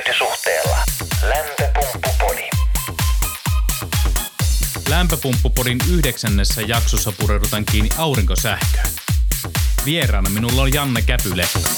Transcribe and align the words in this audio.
hyötysuhteella. 0.00 0.84
Lämpöpumppupodi. 1.22 2.48
Lämpöpumppupodin 4.88 5.78
yhdeksännessä 5.90 6.62
jaksossa 6.62 7.12
pureudutaan 7.12 7.64
kiinni 7.64 7.90
aurinkosähköön. 7.96 8.86
Vieraana 9.84 10.30
minulla 10.30 10.62
on 10.62 10.74
Janne 10.74 11.02
Käpylehto. 11.02 11.68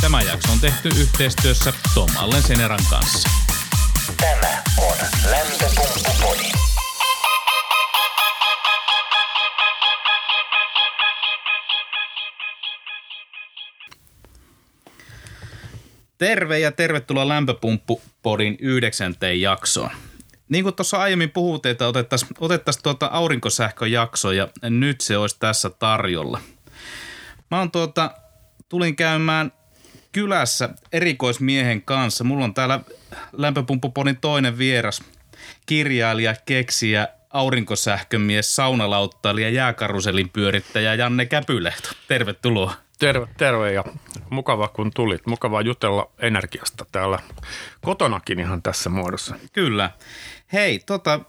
Tämä 0.00 0.22
jakso 0.22 0.52
on 0.52 0.60
tehty 0.60 0.88
yhteistyössä 0.88 1.72
Tom 1.94 2.10
Allen 2.16 2.42
Seneran 2.42 2.84
kanssa. 2.90 3.28
Tämä 4.20 4.62
on 4.78 4.96
Lämpöpumppupodi. 5.30 6.63
Terve 16.18 16.58
ja 16.58 16.72
tervetuloa 16.72 17.28
Lämpöpumppupodin 17.28 18.56
yhdeksänteen 18.60 19.40
jaksoon. 19.40 19.90
Niin 20.48 20.64
kuin 20.64 20.74
tuossa 20.74 20.96
aiemmin 20.96 21.30
puhuttiin, 21.30 21.70
että 21.70 21.88
otettaisiin 21.88 22.30
otettais 22.38 22.78
tuota 22.78 23.06
aurinkosähköjakso 23.06 24.32
ja 24.32 24.48
nyt 24.62 25.00
se 25.00 25.16
olisi 25.18 25.36
tässä 25.38 25.70
tarjolla. 25.70 26.40
Mä 27.50 27.58
oon 27.58 27.70
tuota, 27.70 28.10
tulin 28.68 28.96
käymään 28.96 29.52
kylässä 30.12 30.68
erikoismiehen 30.92 31.82
kanssa. 31.82 32.24
Mulla 32.24 32.44
on 32.44 32.54
täällä 32.54 32.80
Lämpöpumppupodin 33.32 34.16
toinen 34.16 34.58
vieras, 34.58 35.02
kirjailija, 35.66 36.34
keksijä, 36.46 37.08
aurinkosähkömies, 37.30 38.56
saunalauttailija, 38.56 39.50
jääkaruselin 39.50 40.30
pyörittäjä 40.30 40.94
Janne 40.94 41.26
Käpylehto. 41.26 41.88
Tervetuloa. 42.08 42.83
Terve, 43.04 43.28
terve 43.36 43.72
ja 43.72 43.84
mukava 44.30 44.68
kun 44.68 44.90
tulit. 44.94 45.26
Mukava 45.26 45.60
jutella 45.60 46.10
energiasta 46.18 46.86
täällä 46.92 47.18
kotonakin 47.82 48.40
ihan 48.40 48.62
tässä 48.62 48.90
muodossa. 48.90 49.34
Kyllä. 49.52 49.90
Hei, 50.52 50.78
tota, 50.78 51.20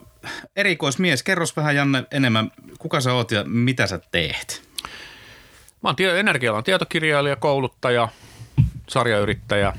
erikoismies, 0.56 1.24
kerros 1.24 1.58
vähän 1.58 1.76
Janne 1.76 2.04
enemmän, 2.12 2.52
kuka 2.80 3.02
sä 3.02 3.14
oot 3.14 3.32
ja 3.32 3.44
mitä 3.44 3.88
sä 3.88 4.00
teet? 4.12 4.62
Mä 5.84 5.90
oon 5.90 5.96
tie- 5.96 6.20
energialan 6.20 6.64
tietokirjailija, 6.64 7.36
kouluttaja, 7.36 8.10
sarjayrittäjä. 8.88 9.74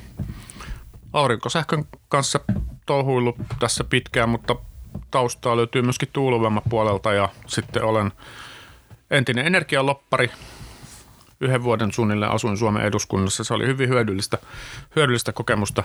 Aurinkosähkön 1.12 1.84
kanssa 2.08 2.40
touhuillut 2.86 3.36
tässä 3.58 3.84
pitkään, 3.84 4.28
mutta 4.28 4.56
taustaa 5.10 5.56
löytyy 5.56 5.82
myöskin 5.82 6.08
tuulivoimapuolelta 6.12 7.12
ja 7.12 7.28
sitten 7.46 7.84
olen 7.84 8.12
entinen 9.10 9.46
energialoppari. 9.46 10.30
Yhden 11.40 11.62
vuoden 11.62 11.92
suunnilleen 11.92 12.32
asuin 12.32 12.56
Suomen 12.56 12.82
eduskunnassa. 12.82 13.44
Se 13.44 13.54
oli 13.54 13.66
hyvin 13.66 13.88
hyödyllistä, 13.88 14.38
hyödyllistä 14.96 15.32
kokemusta. 15.32 15.82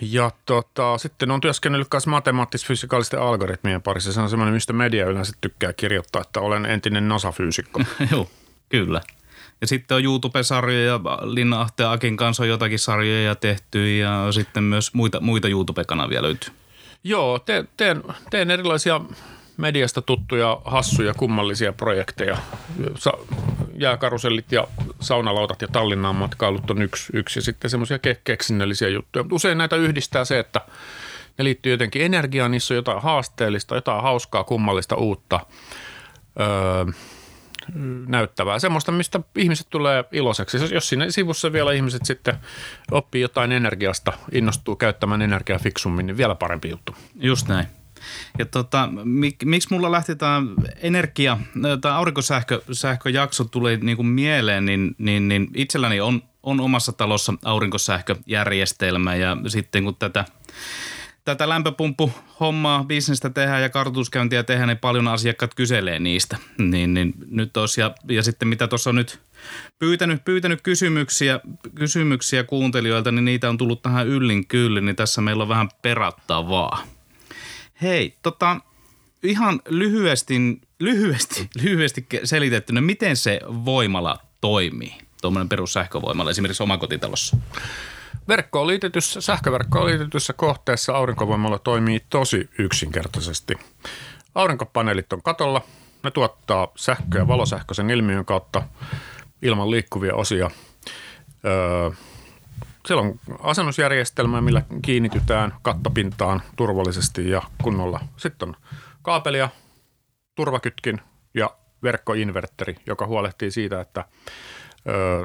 Ja 0.00 0.30
tota, 0.46 0.98
sitten 0.98 1.30
on 1.30 1.40
työskennellyt 1.40 1.88
myös 1.92 2.06
matemaattis-fysikaalisten 2.06 3.20
algoritmien 3.20 3.82
parissa. 3.82 4.12
Se 4.12 4.20
on 4.20 4.30
semmoinen, 4.30 4.54
mistä 4.54 4.72
media 4.72 5.06
yleensä 5.06 5.32
tykkää 5.40 5.72
kirjoittaa, 5.72 6.22
että 6.22 6.40
olen 6.40 6.66
entinen 6.66 7.08
NASA-fyysikko. 7.08 7.80
Joo, 8.12 8.30
kyllä. 8.68 9.00
Ja 9.60 9.66
sitten 9.66 9.96
on 9.96 10.04
YouTube-sarjoja, 10.04 11.00
Linna 11.22 11.60
Ahteen 11.60 11.88
Akin 11.88 12.16
kanssa 12.16 12.42
on 12.42 12.48
jotakin 12.48 12.78
sarjoja 12.78 13.34
tehty 13.34 13.96
ja 13.96 14.26
sitten 14.30 14.64
myös 14.64 14.94
muita, 14.94 15.20
muita 15.20 15.48
YouTube-kanavia 15.48 16.22
löytyy. 16.22 16.52
Joo, 17.04 17.38
teen, 17.38 17.68
teen, 17.76 18.02
teen 18.30 18.50
erilaisia 18.50 19.00
mediasta 19.58 20.02
tuttuja, 20.02 20.60
hassuja, 20.64 21.14
kummallisia 21.14 21.72
projekteja. 21.72 22.36
Sa- 22.94 23.18
jääkarusellit 23.74 24.52
ja 24.52 24.66
saunalautat 25.00 25.62
ja 25.62 25.68
Tallinnaan 25.68 26.16
matkailut 26.16 26.70
on 26.70 26.82
yksi, 26.82 27.12
yksi 27.12 27.38
ja 27.38 27.42
sitten 27.42 27.70
semmoisia 27.70 27.96
ke- 27.96 28.20
keksinnöllisiä 28.24 28.88
juttuja. 28.88 29.22
Mutta 29.22 29.34
usein 29.34 29.58
näitä 29.58 29.76
yhdistää 29.76 30.24
se, 30.24 30.38
että 30.38 30.60
ne 31.38 31.44
liittyy 31.44 31.72
jotenkin 31.72 32.02
energiaan, 32.02 32.50
niissä 32.50 32.74
on 32.74 32.76
jotain 32.76 33.02
haasteellista, 33.02 33.74
jotain 33.74 34.02
hauskaa, 34.02 34.44
kummallista, 34.44 34.96
uutta, 34.96 35.40
öö, 36.40 36.46
näyttävää. 38.06 38.58
Semmoista, 38.58 38.92
mistä 38.92 39.20
ihmiset 39.36 39.66
tulee 39.70 40.04
iloiseksi. 40.12 40.56
Jos- 40.56 40.72
Jos 40.72 40.88
siinä 40.88 41.10
sivussa 41.10 41.52
vielä 41.52 41.72
ihmiset 41.72 42.04
sitten 42.04 42.34
oppii 42.90 43.22
jotain 43.22 43.52
energiasta, 43.52 44.12
innostuu 44.32 44.76
käyttämään 44.76 45.22
energiaa 45.22 45.58
fiksummin, 45.58 46.06
niin 46.06 46.16
vielä 46.16 46.34
parempi 46.34 46.68
juttu. 46.70 46.94
Just 47.14 47.48
näin. 47.48 47.66
Ja 48.38 48.46
tota, 48.46 48.88
mik, 49.04 49.36
miksi 49.44 49.68
mulla 49.70 49.92
lähti 49.92 50.16
tämä 50.16 50.42
energia, 50.76 51.38
tämä 51.80 51.96
aurinkosähköjakso 51.96 53.44
tuli 53.44 53.76
niinku 53.76 54.02
mieleen, 54.02 54.64
niin, 54.64 54.94
niin, 54.98 55.28
niin 55.28 55.48
itselläni 55.54 56.00
on, 56.00 56.22
on 56.42 56.60
omassa 56.60 56.92
talossa 56.92 57.34
aurinkosähköjärjestelmä 57.44 59.14
ja 59.14 59.36
sitten 59.46 59.84
kun 59.84 59.96
tätä, 59.96 60.24
tätä 61.24 61.48
lämpöpumppu-hommaa, 61.48 62.84
bisnestä 62.84 63.30
tehdään 63.30 63.62
ja 63.62 63.68
kartoituskäyntiä 63.68 64.42
tehdään, 64.42 64.68
niin 64.68 64.78
paljon 64.78 65.08
asiakkaat 65.08 65.54
kyselee 65.54 65.98
niistä. 65.98 66.36
Niin, 66.58 66.94
niin 66.94 67.14
nyt 67.30 67.56
olisi, 67.56 67.80
ja, 67.80 67.94
ja 68.08 68.22
sitten 68.22 68.48
mitä 68.48 68.68
tuossa 68.68 68.92
nyt 68.92 69.20
pyytänyt, 69.78 70.24
pyytänyt 70.24 70.62
kysymyksiä, 70.62 71.40
kysymyksiä 71.74 72.44
kuuntelijoilta, 72.44 73.12
niin 73.12 73.24
niitä 73.24 73.48
on 73.48 73.58
tullut 73.58 73.82
tähän 73.82 74.06
yllin 74.06 74.46
kyllin, 74.46 74.84
niin 74.84 74.96
tässä 74.96 75.20
meillä 75.20 75.42
on 75.42 75.48
vähän 75.48 75.68
perattavaa. 75.82 76.82
Hei, 77.82 78.16
tota, 78.22 78.60
ihan 79.22 79.60
lyhyesti, 79.68 80.60
lyhyesti, 80.78 81.50
lyhyesti 81.62 82.06
selitettynä, 82.24 82.80
miten 82.80 83.16
se 83.16 83.40
voimala 83.46 84.18
toimii? 84.40 84.94
Tuommoinen 85.22 85.48
perussähkövoimala 85.48 86.30
esimerkiksi 86.30 86.62
omakotitalossa. 86.62 87.36
Verkkoon 88.28 88.66
liitetyssä, 88.66 89.20
sähköverkkoon 89.20 89.86
liitetyssä 89.86 90.32
kohteessa 90.32 90.96
aurinkovoimalla 90.96 91.58
toimii 91.58 92.00
tosi 92.10 92.48
yksinkertaisesti. 92.58 93.54
Aurinkopaneelit 94.34 95.12
on 95.12 95.22
katolla. 95.22 95.62
Ne 96.02 96.10
tuottaa 96.10 96.68
sähköä 96.76 97.28
valosähköisen 97.28 97.90
ilmiön 97.90 98.24
kautta 98.24 98.62
ilman 99.42 99.70
liikkuvia 99.70 100.14
osia. 100.14 100.50
Öö, 101.44 101.90
siellä 102.88 103.02
on 103.02 103.20
asennusjärjestelmä, 103.42 104.40
millä 104.40 104.62
kiinnitytään 104.82 105.54
kattopintaan 105.62 106.42
turvallisesti 106.56 107.30
ja 107.30 107.42
kunnolla. 107.62 108.00
Sitten 108.16 108.48
on 108.48 108.56
kaapelia, 109.02 109.48
turvakytkin 110.34 111.00
ja 111.34 111.50
verkkoinverteri, 111.82 112.76
joka 112.86 113.06
huolehtii 113.06 113.50
siitä, 113.50 113.80
että 113.80 114.04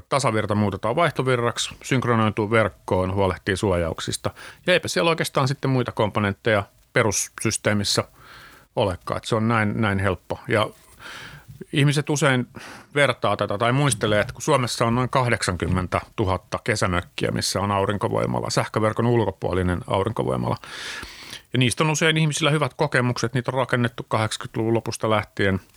tasavirta 0.10 0.56
muutetaan 0.56 0.96
vaihtovirraksi, 0.96 1.76
synkronoituu 1.84 2.52
verkkoon, 2.52 3.14
huolehtii 3.14 3.58
suojauksista. 3.58 4.32
Ja 4.68 4.74
eipä 4.74 4.88
siellä 4.88 5.10
oikeastaan 5.10 5.48
sitten 5.48 5.72
muita 5.72 5.92
komponentteja 5.92 6.64
perussysteemissä 6.94 8.04
olekaan, 8.76 9.18
että 9.18 9.30
se 9.30 9.36
on 9.36 9.48
näin, 9.48 9.82
näin 9.82 10.00
helppo. 10.00 10.40
Ja 10.48 10.70
ihmiset 11.74 12.10
usein 12.10 12.48
vertaa 12.96 13.38
tätä 13.38 13.58
tai 13.58 13.72
muistelee, 13.72 14.22
että 14.22 14.34
kun 14.34 14.42
Suomessa 14.42 14.86
on 14.86 14.96
noin 14.96 15.10
80 15.10 16.02
000 16.20 16.40
kesämökkiä, 16.64 17.32
missä 17.32 17.60
on 17.60 17.72
aurinkovoimala, 17.72 18.50
sähköverkon 18.50 19.06
ulkopuolinen 19.06 19.82
aurinkovoimala. 19.88 20.58
Ja 21.54 21.60
niistä 21.60 21.84
on 21.84 21.90
usein 21.90 22.18
ihmisillä 22.18 22.52
hyvät 22.52 22.74
kokemukset, 22.74 23.34
niitä 23.34 23.52
on 23.52 23.58
rakennettu 23.58 24.08
80-luvun 24.16 24.74
lopusta 24.74 25.10
lähtien– 25.10 25.60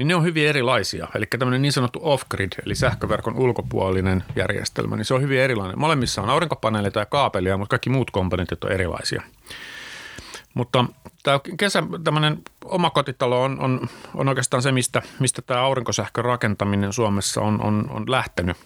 niin 0.00 0.08
ne 0.08 0.14
on 0.14 0.24
hyvin 0.24 0.48
erilaisia. 0.48 1.08
Eli 1.14 1.26
tämmöinen 1.26 1.62
niin 1.62 1.72
sanottu 1.72 2.00
off-grid, 2.02 2.52
eli 2.66 2.74
sähköverkon 2.74 3.36
ulkopuolinen 3.36 4.24
järjestelmä, 4.36 4.96
niin 4.96 5.04
se 5.04 5.14
on 5.14 5.22
hyvin 5.22 5.40
erilainen. 5.40 5.78
Molemmissa 5.78 6.22
on 6.22 6.30
aurinkopaneeleita 6.30 7.00
ja 7.00 7.06
kaapelia, 7.06 7.56
mutta 7.56 7.70
kaikki 7.70 7.90
muut 7.90 8.10
komponentit 8.10 8.64
on 8.64 8.72
erilaisia. 8.72 9.22
Mutta 10.54 10.84
tämä 11.22 11.40
kesä, 11.56 11.82
tämmöinen 12.04 12.42
omakotitalo 12.64 13.42
on, 13.42 13.60
on, 13.60 13.88
on 14.14 14.28
oikeastaan 14.28 14.62
se, 14.62 14.72
mistä, 14.72 15.02
mistä 15.18 15.42
tämä 15.42 15.60
aurinkosähkön 15.60 16.24
rakentaminen 16.24 16.92
Suomessa 16.92 17.40
on, 17.40 17.62
on, 17.62 17.90
on 17.90 18.10
lähtenyt. 18.10 18.56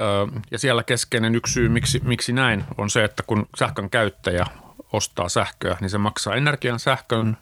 Öö, 0.00 0.26
ja 0.50 0.58
siellä 0.58 0.82
keskeinen 0.82 1.34
yksi 1.34 1.52
syy, 1.52 1.68
miksi, 1.68 2.00
miksi 2.04 2.32
näin, 2.32 2.64
on 2.78 2.90
se, 2.90 3.04
että 3.04 3.22
kun 3.26 3.46
sähkön 3.58 3.90
käyttäjä 3.90 4.46
ostaa 4.92 5.28
sähköä, 5.28 5.76
niin 5.80 5.90
se 5.90 5.98
maksaa 5.98 6.34
energian 6.34 6.78
sähkön 6.78 7.36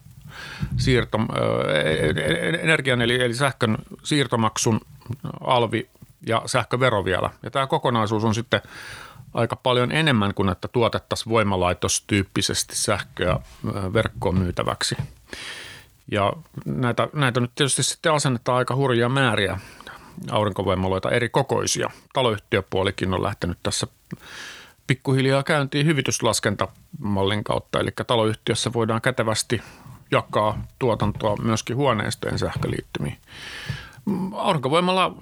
siirto, 0.76 1.18
energian 2.60 3.02
eli, 3.02 3.22
eli 3.22 3.34
sähkön 3.34 3.78
siirtomaksun 4.02 4.80
alvi 5.40 5.88
ja 6.26 6.42
sähkövero 6.46 7.04
vielä. 7.04 7.30
Ja 7.42 7.50
tämä 7.50 7.66
kokonaisuus 7.66 8.24
on 8.24 8.34
sitten 8.34 8.60
aika 9.34 9.56
paljon 9.56 9.92
enemmän 9.92 10.34
kuin 10.34 10.48
että 10.48 10.68
tuotettaisiin 10.68 11.30
voimalaitostyyppisesti 11.30 12.76
sähköä 12.76 13.40
verkkoon 13.92 14.38
myytäväksi. 14.38 14.96
Ja 16.10 16.32
näitä, 16.64 17.08
näitä 17.12 17.40
nyt 17.40 17.54
tietysti 17.54 17.82
sitten 17.82 18.12
asennetaan 18.12 18.58
aika 18.58 18.76
hurjia 18.76 19.08
määriä 19.08 19.60
aurinkovoimaloita 20.30 21.10
eri 21.10 21.28
kokoisia. 21.28 21.90
Taloyhtiöpuolikin 22.12 23.14
on 23.14 23.22
lähtenyt 23.22 23.58
tässä 23.62 23.86
pikkuhiljaa 24.86 25.42
käyntiin 25.42 25.86
hyvityslaskentamallin 25.86 27.44
kautta, 27.44 27.80
eli 27.80 27.90
taloyhtiössä 28.06 28.72
voidaan 28.72 29.00
kätevästi 29.00 29.62
jakaa 30.10 30.64
tuotantoa 30.78 31.36
myöskin 31.36 31.76
huoneistojen 31.76 32.38
sähköliittymiin. 32.38 33.18
Aurinkovoimalla 34.34 35.16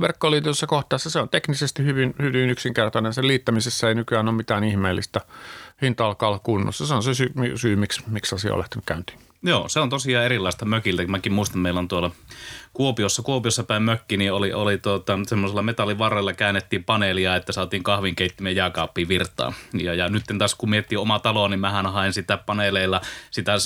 verkkoon 0.00 0.30
liitetyssä 0.30 0.66
kohteessa 0.66 1.10
se 1.10 1.20
on 1.20 1.28
teknisesti 1.28 1.84
hyvin, 1.84 2.14
hyvin 2.22 2.50
yksinkertainen. 2.50 3.14
Sen 3.14 3.26
liittämisessä 3.26 3.88
ei 3.88 3.94
nykyään 3.94 4.28
ole 4.28 4.36
mitään 4.36 4.64
ihmeellistä. 4.64 5.20
Hinta 5.82 6.06
alkaa 6.06 6.28
olla 6.28 6.38
kunnossa. 6.38 6.86
Se 6.86 6.94
on 6.94 7.02
se 7.02 7.14
syy, 7.14 7.32
syy 7.54 7.76
miksi, 7.76 8.02
miksi 8.06 8.34
asia 8.34 8.52
on 8.52 8.58
lähtenyt 8.58 8.84
käyntiin. 8.86 9.27
Joo, 9.42 9.68
se 9.68 9.80
on 9.80 9.90
tosiaan 9.90 10.24
erilaista 10.24 10.64
mökiltä. 10.64 11.06
Mäkin 11.06 11.32
muistan, 11.32 11.58
meillä 11.58 11.80
on 11.80 11.88
tuolla 11.88 12.10
Kuopiossa, 12.72 13.22
Kuopiossa 13.22 13.64
päin 13.64 13.82
mökki, 13.82 14.16
niin 14.16 14.32
oli, 14.32 14.52
oli 14.52 14.78
tuota, 14.78 15.18
semmoisella 15.26 15.62
metallivarrella 15.62 16.32
käännettiin 16.32 16.84
paneelia, 16.84 17.36
että 17.36 17.52
saatiin 17.52 17.82
kahvinkeittimen 17.82 18.56
jääkaappiin 18.56 19.08
virtaa. 19.08 19.52
Ja, 19.80 19.94
ja 19.94 20.08
nyt 20.08 20.22
taas 20.38 20.54
kun 20.54 20.70
miettii 20.70 20.98
omaa 20.98 21.18
taloa, 21.18 21.48
niin 21.48 21.60
mähän 21.60 21.92
haen 21.92 22.12
sitä 22.12 22.36
paneeleilla 22.36 23.00
sitä 23.30 23.52
äh, 23.52 23.60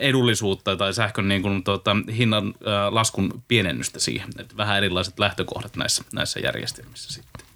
edullisuutta 0.00 0.76
tai 0.76 0.94
sähkön 0.94 1.28
niin 1.28 1.42
kuin, 1.42 1.64
tuota, 1.64 1.96
hinnan 2.16 2.46
äh, 2.46 2.92
laskun 2.92 3.42
pienennystä 3.48 4.00
siihen. 4.00 4.28
Et 4.38 4.56
vähän 4.56 4.76
erilaiset 4.76 5.18
lähtökohdat 5.18 5.76
näissä, 5.76 6.04
näissä 6.12 6.40
järjestelmissä 6.40 7.12
sitten. 7.12 7.46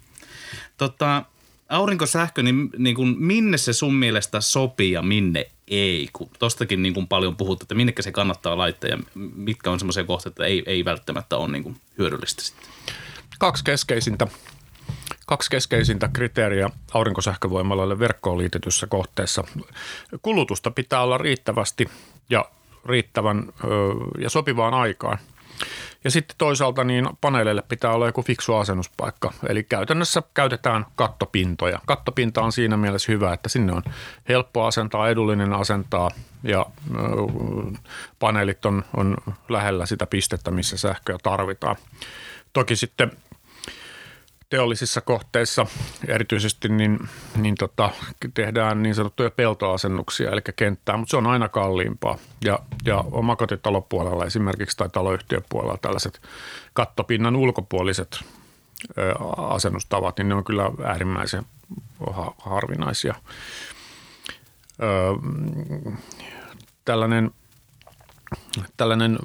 Tota, 0.77 1.25
aurinkosähkö, 1.71 2.43
niin, 2.43 2.69
niin 2.77 2.95
kuin, 2.95 3.15
minne 3.17 3.57
se 3.57 3.73
sun 3.73 3.95
mielestä 3.95 4.41
sopii 4.41 4.91
ja 4.91 5.01
minne 5.01 5.47
ei? 5.67 6.09
Kun 6.13 6.29
tostakin 6.39 6.81
niin 6.81 6.93
kuin 6.93 7.07
paljon 7.07 7.35
puhuttu, 7.35 7.63
että 7.63 7.75
minnekä 7.75 8.01
se 8.01 8.11
kannattaa 8.11 8.57
laittaa 8.57 8.89
ja 8.89 8.97
mitkä 9.35 9.71
on 9.71 9.79
semmoisia 9.79 10.03
kohteita, 10.03 10.29
että 10.29 10.45
ei, 10.45 10.63
ei 10.65 10.85
välttämättä 10.85 11.37
ole 11.37 11.51
niin 11.51 11.63
kuin 11.63 11.75
hyödyllistä 11.97 12.43
sitten. 12.43 12.65
Kaksi 13.39 13.63
keskeisintä, 13.63 14.27
kaksi 15.25 15.49
keskeisintä 15.49 16.09
kriteeriä 16.13 16.69
aurinkosähkövoimalalle 16.93 17.99
verkkoon 17.99 18.37
liitetyssä 18.37 18.87
kohteessa. 18.87 19.43
Kulutusta 20.21 20.71
pitää 20.71 21.01
olla 21.01 21.17
riittävästi 21.17 21.89
ja 22.29 22.45
riittävän 22.85 23.43
ö, 23.63 23.67
ja 24.21 24.29
sopivaan 24.29 24.73
aikaan– 24.73 25.17
ja 26.03 26.11
sitten 26.11 26.35
toisaalta 26.37 26.83
niin 26.83 27.09
paneeleille 27.21 27.63
pitää 27.69 27.91
olla 27.91 28.05
joku 28.05 28.21
fiksu 28.21 28.55
asennuspaikka. 28.55 29.33
Eli 29.49 29.63
käytännössä 29.63 30.23
käytetään 30.33 30.85
kattopintoja. 30.95 31.79
Kattopinta 31.85 32.41
on 32.41 32.51
siinä 32.51 32.77
mielessä 32.77 33.11
hyvä, 33.11 33.33
että 33.33 33.49
sinne 33.49 33.73
on 33.73 33.83
helppo 34.29 34.65
asentaa, 34.65 35.09
edullinen 35.09 35.53
asentaa 35.53 36.09
ja 36.43 36.65
paneelit 38.19 38.65
on, 38.65 38.83
on 38.97 39.17
lähellä 39.49 39.85
sitä 39.85 40.05
pistettä, 40.05 40.51
missä 40.51 40.77
sähköä 40.77 41.17
tarvitaan. 41.23 41.75
Toki 42.53 42.75
sitten 42.75 43.11
teollisissa 44.51 45.01
kohteissa 45.01 45.65
erityisesti 46.07 46.69
niin, 46.69 46.99
niin 47.35 47.55
tota, 47.55 47.89
tehdään 48.33 48.83
niin 48.83 48.95
sanottuja 48.95 49.31
peltoasennuksia, 49.31 50.31
eli 50.31 50.41
kenttää, 50.55 50.97
mutta 50.97 51.11
se 51.11 51.17
on 51.17 51.27
aina 51.27 51.49
kalliimpaa. 51.49 52.17
Ja, 52.45 52.59
ja 52.85 53.03
omakotitalopuolella 53.11 54.25
esimerkiksi 54.25 54.77
tai 54.77 54.89
taloyhtiöpuolella 54.89 55.77
tällaiset 55.81 56.21
kattopinnan 56.73 57.35
ulkopuoliset 57.35 58.19
ö, 58.97 59.15
asennustavat, 59.37 60.17
niin 60.17 60.29
ne 60.29 60.35
on 60.35 60.43
kyllä 60.43 60.71
äärimmäisen 60.83 61.45
harvinaisia. 62.37 63.15
Ö, 64.81 64.85
tällainen– 66.85 67.31
tällainen 68.77 69.19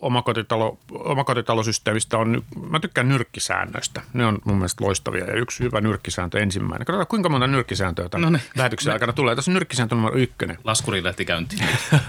omakotitalo, 0.00 0.78
omakotitalosysteemistä 1.06 2.18
on, 2.18 2.42
mä 2.70 2.80
tykkään 2.80 3.08
nyrkkisäännöistä. 3.08 4.02
Ne 4.12 4.26
on 4.26 4.38
mun 4.44 4.56
mielestä 4.56 4.84
loistavia 4.84 5.24
ja 5.24 5.34
yksi 5.34 5.64
hyvä 5.64 5.80
nyrkkisääntö 5.80 6.40
ensimmäinen. 6.40 6.86
Katsotaan 6.86 7.06
kuinka 7.06 7.28
monta 7.28 7.46
nyrkkisääntöä 7.46 8.08
tämän 8.08 8.32
no 8.32 8.38
lähetyksen 8.56 8.92
aikana 8.92 9.12
tulee. 9.12 9.36
Tässä 9.36 9.50
on 9.50 9.54
nyrkkisääntö 9.54 9.94
numero 9.94 10.16
ykkönen. 10.16 10.58
Laskuri 10.64 11.04
lähti 11.04 11.24
käyntiin. 11.24 11.62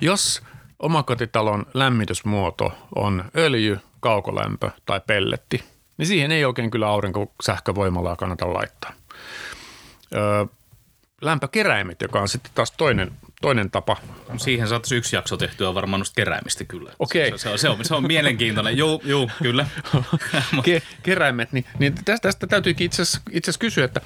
Jos 0.00 0.42
omakotitalon 0.78 1.66
lämmitysmuoto 1.74 2.78
on 2.94 3.24
öljy, 3.36 3.78
kaukolämpö 4.00 4.70
tai 4.86 5.00
pelletti, 5.06 5.64
niin 5.98 6.06
siihen 6.06 6.32
ei 6.32 6.44
oikein 6.44 6.70
kyllä 6.70 6.88
aurinkosähkövoimalaa 6.88 8.16
kannata 8.16 8.52
laittaa. 8.52 8.92
Öö, 10.14 10.46
lämpökeräimet, 11.20 12.00
joka 12.00 12.20
on 12.20 12.28
sitten 12.28 12.52
taas 12.54 12.72
toinen 12.72 13.12
toinen 13.40 13.70
tapa. 13.70 13.96
Siihen 14.36 14.68
saataisiin 14.68 14.98
yksi 14.98 15.16
jakso 15.16 15.36
tehtyä 15.36 15.74
varmaan 15.74 16.00
noista 16.00 16.14
keräimistä 16.14 16.64
kyllä. 16.64 16.92
Okei. 16.98 17.30
Se, 17.30 17.38
se, 17.38 17.48
on, 17.48 17.58
se, 17.58 17.68
on, 17.68 17.84
se 17.84 17.94
on 17.94 18.06
mielenkiintoinen. 18.06 18.76
Joo, 18.76 19.00
joo, 19.04 19.30
kyllä. 19.42 19.66
Ke, 20.64 20.82
keräimet, 21.02 21.52
niin, 21.52 21.64
niin 21.78 21.94
tästä, 21.94 22.28
tästä 22.28 22.46
täytyykin 22.46 22.84
itse 22.84 23.02
asiassa 23.02 23.58
kysyä, 23.58 23.84
että 23.84 24.00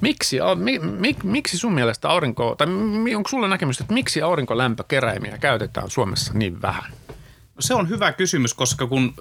miksi, 0.00 0.36
mi, 0.56 0.78
mi, 0.78 1.16
miksi 1.24 1.58
sun 1.58 1.74
mielestä 1.74 2.08
aurinko, 2.08 2.54
tai 2.58 2.66
onko 3.16 3.28
sulla 3.28 3.48
näkemystä, 3.48 3.84
että 3.84 3.94
miksi 3.94 4.22
aurinkolämpökeräimiä 4.22 5.38
käytetään 5.38 5.90
Suomessa 5.90 6.32
niin 6.34 6.62
vähän? 6.62 6.92
Se 7.62 7.74
on 7.74 7.88
hyvä 7.88 8.12
kysymys, 8.12 8.54
koska 8.54 8.86
kun 8.86 9.14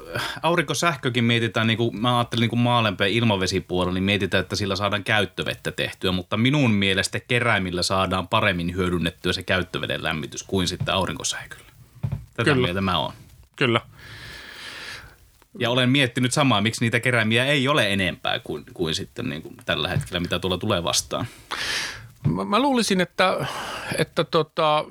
aurinkosähkökin 0.43 1.23
mietitään, 1.23 1.67
niin 1.67 1.77
kuin 1.77 2.01
mä 2.01 2.17
ajattelin 2.17 2.41
niin 2.41 2.49
kuin 2.49 3.09
ilmavesipuolella, 3.09 3.93
niin 3.93 4.03
mietitään, 4.03 4.41
että 4.41 4.55
sillä 4.55 4.75
saadaan 4.75 5.03
käyttövettä 5.03 5.71
tehtyä, 5.71 6.11
mutta 6.11 6.37
minun 6.37 6.71
mielestä 6.71 7.19
keräimillä 7.19 7.83
saadaan 7.83 8.27
paremmin 8.27 8.75
hyödynnettyä 8.75 9.33
se 9.33 9.43
käyttöveden 9.43 10.03
lämmitys 10.03 10.43
kuin 10.43 10.67
sitten 10.67 10.93
aurinkosähköllä. 10.93 11.65
Tätä 12.01 12.43
Kyllä. 12.43 12.65
mieltä 12.65 12.81
mä 12.81 12.97
oon. 12.97 13.13
Kyllä. 13.55 13.81
Ja 15.59 15.69
olen 15.69 15.89
miettinyt 15.89 16.33
samaa, 16.33 16.61
miksi 16.61 16.85
niitä 16.85 16.99
keräimiä 16.99 17.45
ei 17.45 17.67
ole 17.67 17.93
enempää 17.93 18.39
kuin, 18.39 18.63
kuin 18.73 18.95
sitten 18.95 19.29
niin 19.29 19.41
kuin 19.41 19.55
tällä 19.65 19.87
hetkellä, 19.87 20.19
mitä 20.19 20.39
tuolla 20.39 20.57
tulee 20.57 20.83
vastaan. 20.83 21.25
Mä, 22.27 22.45
mä 22.45 22.59
luulisin, 22.59 23.01
että, 23.01 23.45
että 23.97 24.23
tota, 24.23 24.85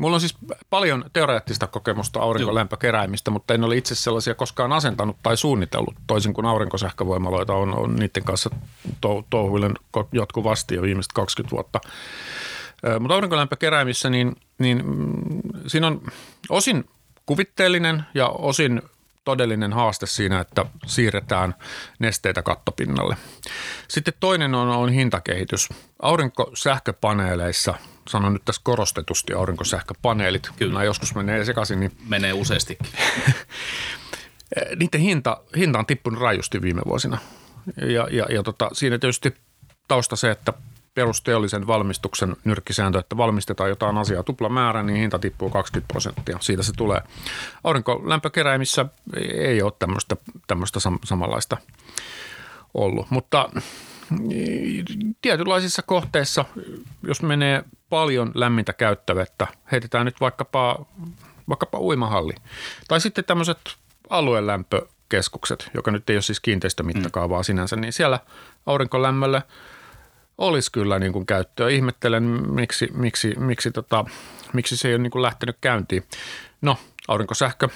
Mulla 0.00 0.16
on 0.16 0.20
siis 0.20 0.34
paljon 0.70 1.04
teoreettista 1.12 1.66
kokemusta 1.66 2.20
aurinkolämpökeräimistä, 2.20 3.30
mutta 3.30 3.54
en 3.54 3.64
ole 3.64 3.76
itse 3.76 3.94
sellaisia 3.94 4.34
koskaan 4.34 4.72
asentanut 4.72 5.16
tai 5.22 5.36
suunnitellut, 5.36 5.94
toisin 6.06 6.34
kuin 6.34 6.46
aurinkosähkövoimaloita 6.46 7.54
on, 7.54 7.74
on 7.78 7.96
niiden 7.96 8.24
kanssa 8.24 8.50
touhuillen 9.30 9.74
jatkuvasti 10.12 10.74
jo 10.74 10.82
viimeiset 10.82 11.12
20 11.12 11.50
vuotta. 11.50 11.80
Mutta 13.00 13.14
aurinkolämpökeräimissä, 13.14 14.10
niin, 14.10 14.36
niin 14.58 14.82
mm, 14.86 15.40
siinä 15.66 15.86
on 15.86 16.02
osin 16.48 16.84
kuvitteellinen 17.26 18.04
ja 18.14 18.28
osin 18.28 18.82
todellinen 19.24 19.72
haaste 19.72 20.06
siinä, 20.06 20.40
että 20.40 20.66
siirretään 20.86 21.54
nesteitä 21.98 22.42
kattopinnalle. 22.42 23.16
Sitten 23.88 24.14
toinen 24.20 24.54
on, 24.54 24.68
on 24.68 24.92
hintakehitys. 24.92 25.68
Aurinkosähköpaneeleissa, 26.02 27.74
sanon 28.10 28.32
nyt 28.32 28.44
tässä 28.44 28.62
korostetusti 28.64 29.32
aurinkosähköpaneelit, 29.32 30.50
kyllä 30.56 30.84
joskus 30.84 31.14
menee 31.14 31.44
sekaisin. 31.44 31.80
Niin 31.80 31.92
menee 32.08 32.32
useastikin. 32.32 32.86
Niiden 34.76 35.00
hinta, 35.00 35.40
hinta 35.56 35.78
on 35.78 35.86
tippunut 35.86 36.20
rajusti 36.20 36.62
viime 36.62 36.82
vuosina. 36.86 37.18
Ja, 37.76 38.08
ja, 38.10 38.26
ja 38.30 38.42
tota, 38.42 38.70
siinä 38.72 38.98
tietysti 38.98 39.34
tausta 39.88 40.16
se, 40.16 40.30
että 40.30 40.52
perusteollisen 40.94 41.66
valmistuksen 41.66 42.36
nyrkkisääntö, 42.44 42.98
että 42.98 43.16
valmistetaan 43.16 43.70
jotain 43.70 43.98
asiaa 43.98 44.22
tupla 44.22 44.48
määrä, 44.48 44.82
niin 44.82 44.98
hinta 44.98 45.18
tippuu 45.18 45.50
20 45.50 45.92
prosenttia. 45.92 46.38
Siitä 46.40 46.62
se 46.62 46.72
tulee. 46.76 47.00
Aurinkolämpökeräimissä 47.64 48.86
ei 49.34 49.62
ole 49.62 49.72
tämmöistä, 49.78 50.16
tämmöistä 50.46 50.80
samanlaista 51.04 51.56
ollut, 52.74 53.10
mutta 53.10 53.50
tietynlaisissa 55.22 55.82
kohteissa, 55.82 56.44
jos 57.02 57.22
menee 57.22 57.64
paljon 57.90 58.32
lämmintä 58.34 58.72
käyttävettä, 58.72 59.46
heitetään 59.72 60.04
nyt 60.06 60.20
vaikkapa, 60.20 60.86
vaikkapa 61.48 61.80
uimahalli. 61.80 62.34
Tai 62.88 63.00
sitten 63.00 63.24
tämmöiset 63.24 63.58
aluelämpökeskukset, 64.10 65.70
joka 65.74 65.90
nyt 65.90 66.10
ei 66.10 66.16
ole 66.16 66.22
siis 66.22 66.40
kiinteistömittakaavaa 66.40 67.40
mm. 67.40 67.44
sinänsä, 67.44 67.76
niin 67.76 67.92
siellä 67.92 68.20
aurinkolämmölle– 68.66 69.42
olisi 70.40 70.72
kyllä 70.72 70.98
niin 70.98 71.12
kuin 71.12 71.26
käyttöä. 71.26 71.68
Ihmettelen, 71.68 72.22
miksi, 72.52 72.88
miksi, 72.94 73.34
miksi, 73.38 73.70
tota, 73.70 74.04
miksi 74.52 74.76
se 74.76 74.88
ei 74.88 74.94
ole 74.94 75.02
niin 75.02 75.10
kuin 75.10 75.22
lähtenyt 75.22 75.56
käyntiin. 75.60 76.04
No, 76.62 76.76
aurinkosähkö. 77.08 77.68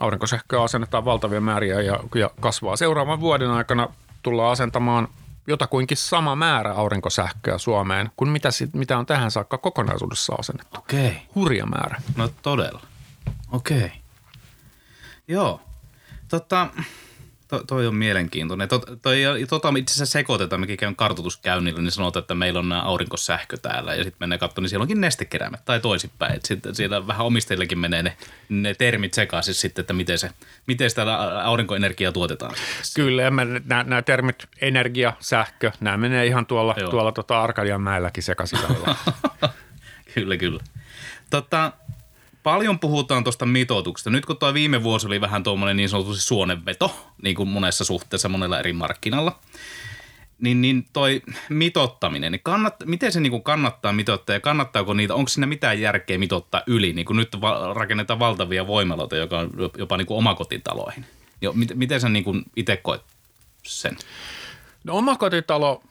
Aurinkosähköä 0.00 0.62
asennetaan 0.62 1.04
valtavia 1.04 1.40
määriä 1.40 1.80
ja, 1.80 2.00
ja 2.14 2.30
kasvaa. 2.40 2.76
Seuraavan 2.76 3.20
vuoden 3.20 3.50
aikana 3.50 3.88
tullaan 4.22 4.52
asentamaan 4.52 5.08
jotakuinkin 5.46 5.96
sama 5.96 6.36
määrä 6.36 6.72
aurinkosähköä 6.72 7.58
Suomeen 7.58 8.10
kuin 8.16 8.30
mitä, 8.30 8.48
mitä 8.72 8.98
on 8.98 9.06
tähän 9.06 9.30
saakka 9.30 9.58
kokonaisuudessa 9.58 10.34
asennettu. 10.34 10.78
Okei. 10.78 11.22
Hurja 11.34 11.66
määrä. 11.66 12.02
No 12.16 12.28
todella. 12.42 12.80
Okei. 13.52 13.92
Joo. 15.28 15.60
Tota, 16.28 16.68
To, 17.48 17.62
toi 17.66 17.86
on 17.86 17.94
mielenkiintoinen. 17.94 18.68
To, 18.68 18.78
toi, 18.78 19.22
tota 19.48 19.72
itse 19.78 19.92
asiassa 19.92 20.12
sekoitetaan, 20.12 20.60
mekin 20.60 20.76
käyn 20.76 20.96
kartoituskäynnillä, 20.96 21.82
niin 21.82 21.90
sanotaan, 21.90 22.20
että 22.20 22.34
meillä 22.34 22.58
on 22.58 22.72
aurinkosähkö 22.72 23.56
täällä 23.56 23.94
ja 23.94 24.04
sitten 24.04 24.16
mennään 24.20 24.38
katsomaan, 24.38 24.62
niin 24.62 24.70
siellä 24.70 24.82
onkin 24.82 25.00
nestekeräimet 25.00 25.64
tai 25.64 25.80
toisinpäin. 25.80 26.40
Sitten 26.44 26.74
siellä 26.74 27.06
vähän 27.06 27.26
omistajillekin 27.26 27.78
menee 27.78 28.02
ne, 28.02 28.16
ne 28.48 28.74
termit 28.74 29.14
sekaisin 29.14 29.54
sitten, 29.54 29.82
että 29.82 29.92
miten, 29.92 30.18
se, 30.18 30.30
miten 30.66 30.90
sitä 30.90 31.14
aurinkoenergiaa 31.44 32.12
tuotetaan. 32.12 32.54
Kyllä, 32.94 33.22
ja 33.22 33.30
nämä 33.84 34.02
termit 34.02 34.48
energia, 34.60 35.12
sähkö, 35.20 35.72
nämä 35.80 35.96
menee 35.96 36.26
ihan 36.26 36.46
tuolla, 36.46 36.74
tuolla 36.90 37.12
tota 37.12 37.42
Arkadian 37.42 37.80
mäelläkin 37.80 38.22
sekaisin 38.22 38.58
kyllä, 40.14 40.36
kyllä. 40.36 40.60
Tota, 41.30 41.72
paljon 42.46 42.78
puhutaan 42.78 43.24
tuosta 43.24 43.46
mitoituksesta. 43.46 44.10
Nyt 44.10 44.26
kun 44.26 44.36
tuo 44.36 44.54
viime 44.54 44.82
vuosi 44.82 45.06
oli 45.06 45.20
vähän 45.20 45.42
tuommoinen 45.42 45.76
niin 45.76 45.88
sanotusti 45.88 46.24
suonenveto, 46.24 47.12
niin 47.22 47.36
kuin 47.36 47.48
monessa 47.48 47.84
suhteessa 47.84 48.28
monella 48.28 48.58
eri 48.58 48.72
markkinalla, 48.72 49.38
niin, 50.40 50.60
niin 50.60 50.86
toi 50.92 51.22
mitottaminen, 51.48 52.32
niin 52.32 52.40
kannat, 52.42 52.74
miten 52.84 53.12
se 53.12 53.20
niin 53.20 53.42
kannattaa 53.42 53.92
mitottaa 53.92 54.36
ja 54.36 54.40
kannattaako 54.40 54.94
niitä, 54.94 55.14
onko 55.14 55.28
siinä 55.28 55.46
mitään 55.46 55.80
järkeä 55.80 56.18
mitottaa 56.18 56.62
yli, 56.66 56.92
niin 56.92 57.06
kuin 57.06 57.16
nyt 57.16 57.40
va- 57.40 57.74
rakennetaan 57.74 58.18
valtavia 58.18 58.66
voimaloita, 58.66 59.16
joka 59.16 59.38
on 59.38 59.50
jopa 59.78 59.96
niin 59.96 60.06
kuin 60.06 60.18
omakotitaloihin. 60.18 61.04
Jo, 61.40 61.52
miten, 61.52 61.78
miten 61.78 62.00
sä 62.00 62.08
niin 62.08 62.44
itse 62.56 62.76
koet 62.76 63.02
sen? 63.62 63.96
No 64.84 64.96
omakotitalo, 64.96 65.82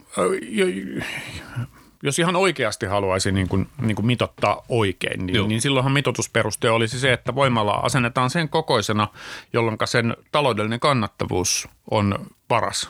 jos 2.05 2.19
ihan 2.19 2.35
oikeasti 2.35 2.85
haluaisi 2.85 3.31
niin 3.31 3.47
kuin, 3.47 3.69
niin 3.81 3.95
kuin 3.95 4.05
mitottaa 4.05 4.63
oikein, 4.69 5.25
niin, 5.25 5.47
niin 5.47 5.61
silloinhan 5.61 5.93
mitotusperuste 5.93 6.69
olisi 6.69 6.99
se, 6.99 7.13
että 7.13 7.35
voimalla 7.35 7.71
asennetaan 7.71 8.29
sen 8.29 8.49
kokoisena, 8.49 9.07
jolloin 9.53 9.77
sen 9.85 10.17
taloudellinen 10.31 10.79
kannattavuus 10.79 11.67
on 11.91 12.25
paras. 12.47 12.89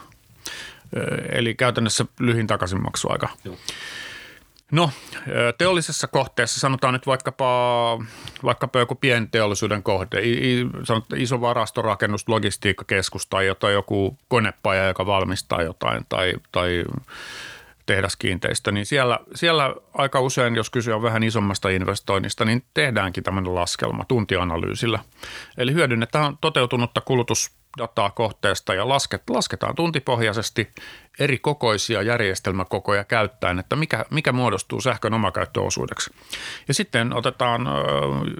Eli 1.31 1.55
käytännössä 1.55 2.05
lyhin 2.19 2.47
takaisinmaksuaika. 2.47 3.29
Joo. 3.45 3.55
No, 4.71 4.89
teollisessa 5.57 6.07
kohteessa 6.07 6.59
sanotaan 6.59 6.93
nyt 6.93 7.07
vaikkapa, 7.07 7.45
vaikkapa 8.43 8.79
joku 8.79 8.95
pienteollisuuden 8.95 9.83
kohde, 9.83 10.21
sanotaan 10.83 11.21
iso 11.21 11.41
varastorakennus, 11.41 12.29
logistiikkakeskus 12.29 13.27
tai 13.27 13.47
jotain, 13.47 13.73
joku 13.73 14.17
konepaja, 14.27 14.87
joka 14.87 15.05
valmistaa 15.05 15.61
jotain 15.61 16.05
tai, 16.09 16.33
tai 16.51 16.83
tehdaskiinteistö, 17.85 18.71
niin 18.71 18.85
siellä, 18.85 19.19
siellä 19.35 19.75
aika 19.93 20.19
usein, 20.19 20.55
jos 20.55 20.69
kysyä 20.69 21.01
vähän 21.01 21.23
isommasta 21.23 21.69
investoinnista, 21.69 22.45
niin 22.45 22.63
tehdäänkin 22.73 23.23
tämmöinen 23.23 23.55
laskelma 23.55 24.05
tuntianalyysillä. 24.07 24.99
Eli 25.57 25.73
hyödynnetään 25.73 26.37
toteutunutta 26.41 27.01
kulutusdataa 27.01 28.09
kohteesta 28.09 28.73
ja 28.73 28.89
lasket, 28.89 29.29
lasketaan 29.29 29.75
tuntipohjaisesti 29.75 30.71
eri 31.19 31.37
kokoisia 31.37 32.01
järjestelmäkokoja 32.01 33.03
käyttäen, 33.03 33.59
että 33.59 33.75
mikä, 33.75 34.05
mikä 34.09 34.31
muodostuu 34.31 34.81
sähkön 34.81 35.13
omakäyttöosuudeksi. 35.13 36.13
Ja 36.67 36.73
sitten 36.73 37.13
otetaan 37.13 37.67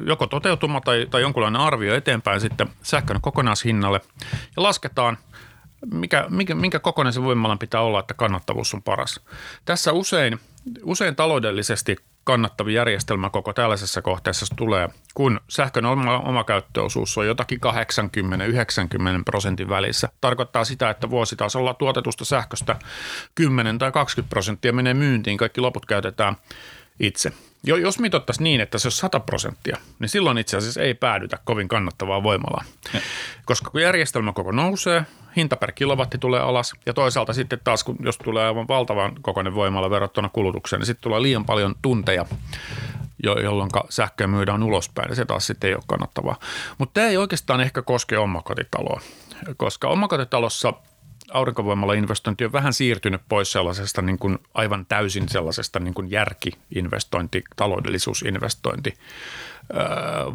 joko 0.08 0.28
toteutuma 0.28 0.82
tai, 0.82 1.08
tai 1.10 1.22
jonkunlainen 1.22 1.62
arvio 1.62 1.96
eteenpäin 1.96 2.42
sitten 2.42 2.68
sähkön 2.84 3.22
kokonaishinnalle 3.22 4.02
ja 4.56 4.64
lasketaan– 4.64 5.18
mikä, 5.94 6.26
mikä, 6.30 6.56
minkä 6.56 6.80
kokoinen 6.80 7.14
se 7.14 7.24
voimalan 7.24 7.60
pitää 7.60 7.82
olla, 7.82 8.00
että 8.00 8.14
kannattavuus 8.14 8.74
on 8.74 8.84
paras. 8.84 9.20
Tässä 9.66 9.92
usein, 9.92 10.40
usein 10.84 11.16
taloudellisesti 11.16 11.96
kannattavi 12.26 12.74
järjestelmä 12.74 13.30
koko 13.30 13.54
tällaisessa 13.54 14.02
kohteessa 14.02 14.56
tulee, 14.56 14.90
kun 15.14 15.40
sähkön 15.50 15.86
oma, 15.86 16.20
oma 16.20 16.44
käyttöosuus 16.44 17.18
on 17.18 17.28
jotakin 17.28 17.60
80-90 19.20 19.24
prosentin 19.26 19.70
välissä. 19.70 20.10
Tarkoittaa 20.22 20.64
sitä, 20.64 20.90
että 20.90 21.10
vuositasolla 21.10 21.74
tuotetusta 21.74 22.26
sähköstä 22.26 22.76
10 23.36 23.78
tai 23.78 23.92
20 23.92 24.30
prosenttia 24.30 24.74
menee 24.74 24.94
myyntiin, 24.94 25.38
kaikki 25.38 25.62
loput 25.62 25.86
käytetään 25.86 26.36
itse. 27.00 27.32
Jo, 27.64 27.78
jos 27.78 28.00
mitottaisiin 28.00 28.44
niin, 28.44 28.62
että 28.62 28.78
se 28.78 28.88
on 28.88 28.92
100 28.92 29.20
prosenttia, 29.20 29.78
niin 30.00 30.10
silloin 30.10 30.38
itse 30.38 30.58
asiassa 30.58 30.82
ei 30.82 30.94
päädytä 30.94 31.40
kovin 31.46 31.68
kannattavaa 31.68 32.24
voimalaa. 32.24 32.64
Koska 33.46 33.70
kun 33.70 33.82
järjestelmä 33.82 34.34
koko 34.34 34.52
nousee, 34.52 35.06
hinta 35.36 35.56
per 35.56 35.72
kilowatti 35.72 36.18
tulee 36.18 36.40
alas 36.40 36.74
ja 36.86 36.94
toisaalta 36.94 37.34
sitten 37.34 37.60
taas, 37.64 37.84
kun 37.84 37.96
jos 38.00 38.18
tulee 38.18 38.46
aivan 38.46 38.68
valtavan 38.68 39.16
kokoinen 39.22 39.56
voimalla 39.56 39.90
verrattuna 39.90 40.30
kulutukseen, 40.30 40.80
niin 40.80 40.86
sitten 40.86 41.04
tulee 41.04 41.22
liian 41.22 41.46
paljon 41.46 41.76
tunteja, 41.82 42.26
jolloin 43.24 43.70
sähköä 43.90 44.28
myydään 44.28 44.64
ulospäin 44.64 45.10
ja 45.10 45.16
se 45.16 45.26
taas 45.26 45.48
sitten 45.48 45.68
ei 45.68 45.76
ole 45.76 45.84
kannattavaa. 45.88 46.40
Mutta 46.78 46.94
tämä 46.94 47.08
ei 47.08 47.18
oikeastaan 47.18 47.62
ehkä 47.62 47.82
koske 47.82 48.18
omakotitaloa, 48.18 49.02
koska 49.58 49.88
omakotitalossa– 49.88 50.74
aurinkovoimalla 51.32 51.94
investointi 51.94 52.46
on 52.46 52.52
vähän 52.52 52.74
siirtynyt 52.74 53.22
pois 53.30 53.52
sellaisesta 53.52 54.02
niin 54.02 54.20
kuin 54.20 54.40
aivan 54.54 54.86
täysin 54.86 55.30
sellaisesta 55.30 55.80
niin 55.80 55.94
kuin 55.94 56.12
järki-investointi, 56.12 57.44
taloudellisuusinvestointi, 57.56 58.94
öö, 59.74 59.86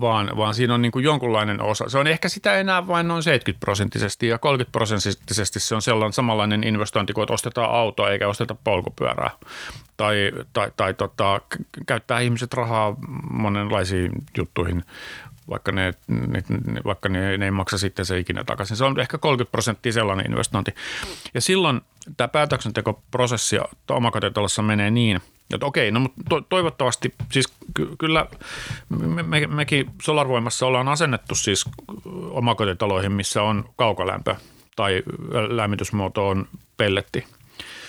vaan, 0.00 0.30
vaan 0.36 0.54
siinä 0.54 0.74
on 0.74 0.82
niin 0.82 0.92
kuin 0.92 1.04
jonkunlainen 1.04 1.62
osa. 1.62 1.88
Se 1.88 1.98
on 1.98 2.06
ehkä 2.06 2.28
sitä 2.28 2.54
enää 2.54 2.86
vain 2.86 3.08
noin 3.08 3.22
70 3.22 3.60
prosenttisesti 3.60 4.26
ja 4.26 4.38
30 4.38 4.72
prosenttisesti 4.72 5.60
se 5.60 5.74
on 5.74 5.82
sellainen 5.82 6.12
samanlainen 6.12 6.64
investointi 6.64 7.12
kuin, 7.12 7.22
että 7.22 7.34
ostetaan 7.34 7.70
auto 7.70 8.08
eikä 8.08 8.28
osteta 8.28 8.54
polkupyörää 8.64 9.30
tai, 9.96 10.32
tai, 10.52 10.72
tai 10.76 10.94
tota, 10.94 11.40
käyttää 11.86 12.20
ihmiset 12.20 12.54
rahaa 12.54 12.96
monenlaisiin 13.30 14.12
juttuihin 14.36 14.84
vaikka 15.48 15.72
ne, 15.72 15.94
ne, 16.08 16.42
vaikka 16.84 17.08
ne, 17.08 17.36
ne 17.36 17.44
ei 17.44 17.50
maksa 17.50 17.78
sitten 17.78 18.06
se 18.06 18.18
ikinä 18.18 18.44
takaisin. 18.44 18.76
Se 18.76 18.84
on 18.84 19.00
ehkä 19.00 19.18
30 19.18 19.52
prosenttia 19.52 19.92
sellainen 19.92 20.26
investointi. 20.26 20.74
Ja 21.34 21.40
silloin 21.40 21.80
tämä 22.16 22.28
päätöksentekoprosessi 22.28 23.56
omakotitalossa 23.90 24.62
menee 24.62 24.90
niin, 24.90 25.20
että 25.54 25.66
okei, 25.66 25.90
no 25.90 26.00
mutta 26.00 26.20
to, 26.28 26.40
toivottavasti, 26.40 27.14
siis 27.32 27.54
ky, 27.74 27.88
kyllä 27.98 28.26
me, 28.88 29.22
me, 29.22 29.46
mekin 29.46 29.90
Solarvoimassa 30.02 30.66
ollaan 30.66 30.88
asennettu 30.88 31.34
siis 31.34 31.64
omakotitaloihin, 32.30 33.12
missä 33.12 33.42
on 33.42 33.64
kaukolämpö 33.76 34.36
tai 34.76 35.02
lämmitysmuoto 35.48 36.28
on 36.28 36.48
pelletti– 36.76 37.24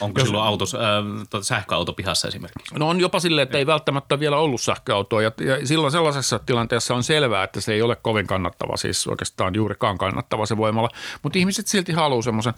Onko 0.01 0.20
Jos, 0.20 0.27
silloin 0.27 0.48
autos, 0.48 0.75
äh, 0.75 1.41
sähköauto 1.41 1.93
pihassa 1.93 2.27
esimerkiksi? 2.27 2.75
No 2.75 2.89
on 2.89 3.00
jopa 3.00 3.20
silleen, 3.20 3.43
että 3.43 3.58
ei 3.58 3.67
välttämättä 3.67 4.20
vielä 4.20 4.38
ollut 4.38 4.62
sähköautoa 4.62 5.22
ja, 5.22 5.31
ja 5.39 5.67
silloin 5.67 5.91
sellaisessa 5.91 6.39
tilanteessa 6.39 6.96
on 6.96 7.03
selvää, 7.03 7.43
että 7.43 7.62
se 7.62 7.74
ei 7.74 7.81
ole 7.81 7.96
kovin 7.96 8.27
kannattava, 8.27 8.77
siis 8.77 9.08
oikeastaan 9.08 9.55
juurikaan 9.55 9.98
kannattava 9.98 10.46
se 10.46 10.58
voimalla, 10.58 10.89
mutta 11.24 11.39
ihmiset 11.39 11.67
silti 11.67 11.91
haluaa 11.91 12.22
semmoisen 12.22 12.53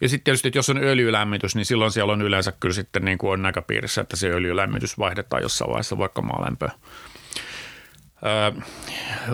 ja 0.00 0.08
sitten 0.08 0.24
tietysti, 0.24 0.48
että 0.48 0.58
jos 0.58 0.70
on 0.70 0.78
öljylämmitys, 0.78 1.56
niin 1.56 1.66
silloin 1.66 1.92
siellä 1.92 2.12
on 2.12 2.22
yleensä 2.22 2.52
kyllä 2.52 2.74
sitten 2.74 3.04
niin 3.04 3.18
kuin 3.18 3.32
on 3.32 3.42
näköpiirissä, 3.42 4.00
että 4.00 4.16
se 4.16 4.30
öljylämmitys 4.30 4.98
vaihdetaan 4.98 5.42
jossain 5.42 5.70
vaiheessa 5.70 5.98
vaikka 5.98 6.22
maalämpöön. 6.22 6.72
Öö, 8.26 8.62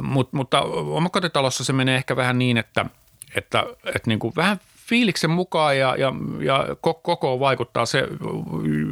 mut, 0.02 0.32
mutta 0.32 0.60
omakotitalossa 0.62 1.64
se 1.64 1.72
menee 1.72 1.96
ehkä 1.96 2.16
vähän 2.16 2.38
niin, 2.38 2.56
että, 2.56 2.86
että, 3.34 3.64
että 3.84 4.08
niin 4.08 4.18
kuin 4.18 4.32
vähän 4.36 4.60
fiiliksen 4.86 5.30
mukaan 5.30 5.78
ja, 5.78 5.96
ja, 5.96 6.12
ja 6.40 6.76
koko 6.80 7.40
vaikuttaa 7.40 7.86
se, 7.86 8.08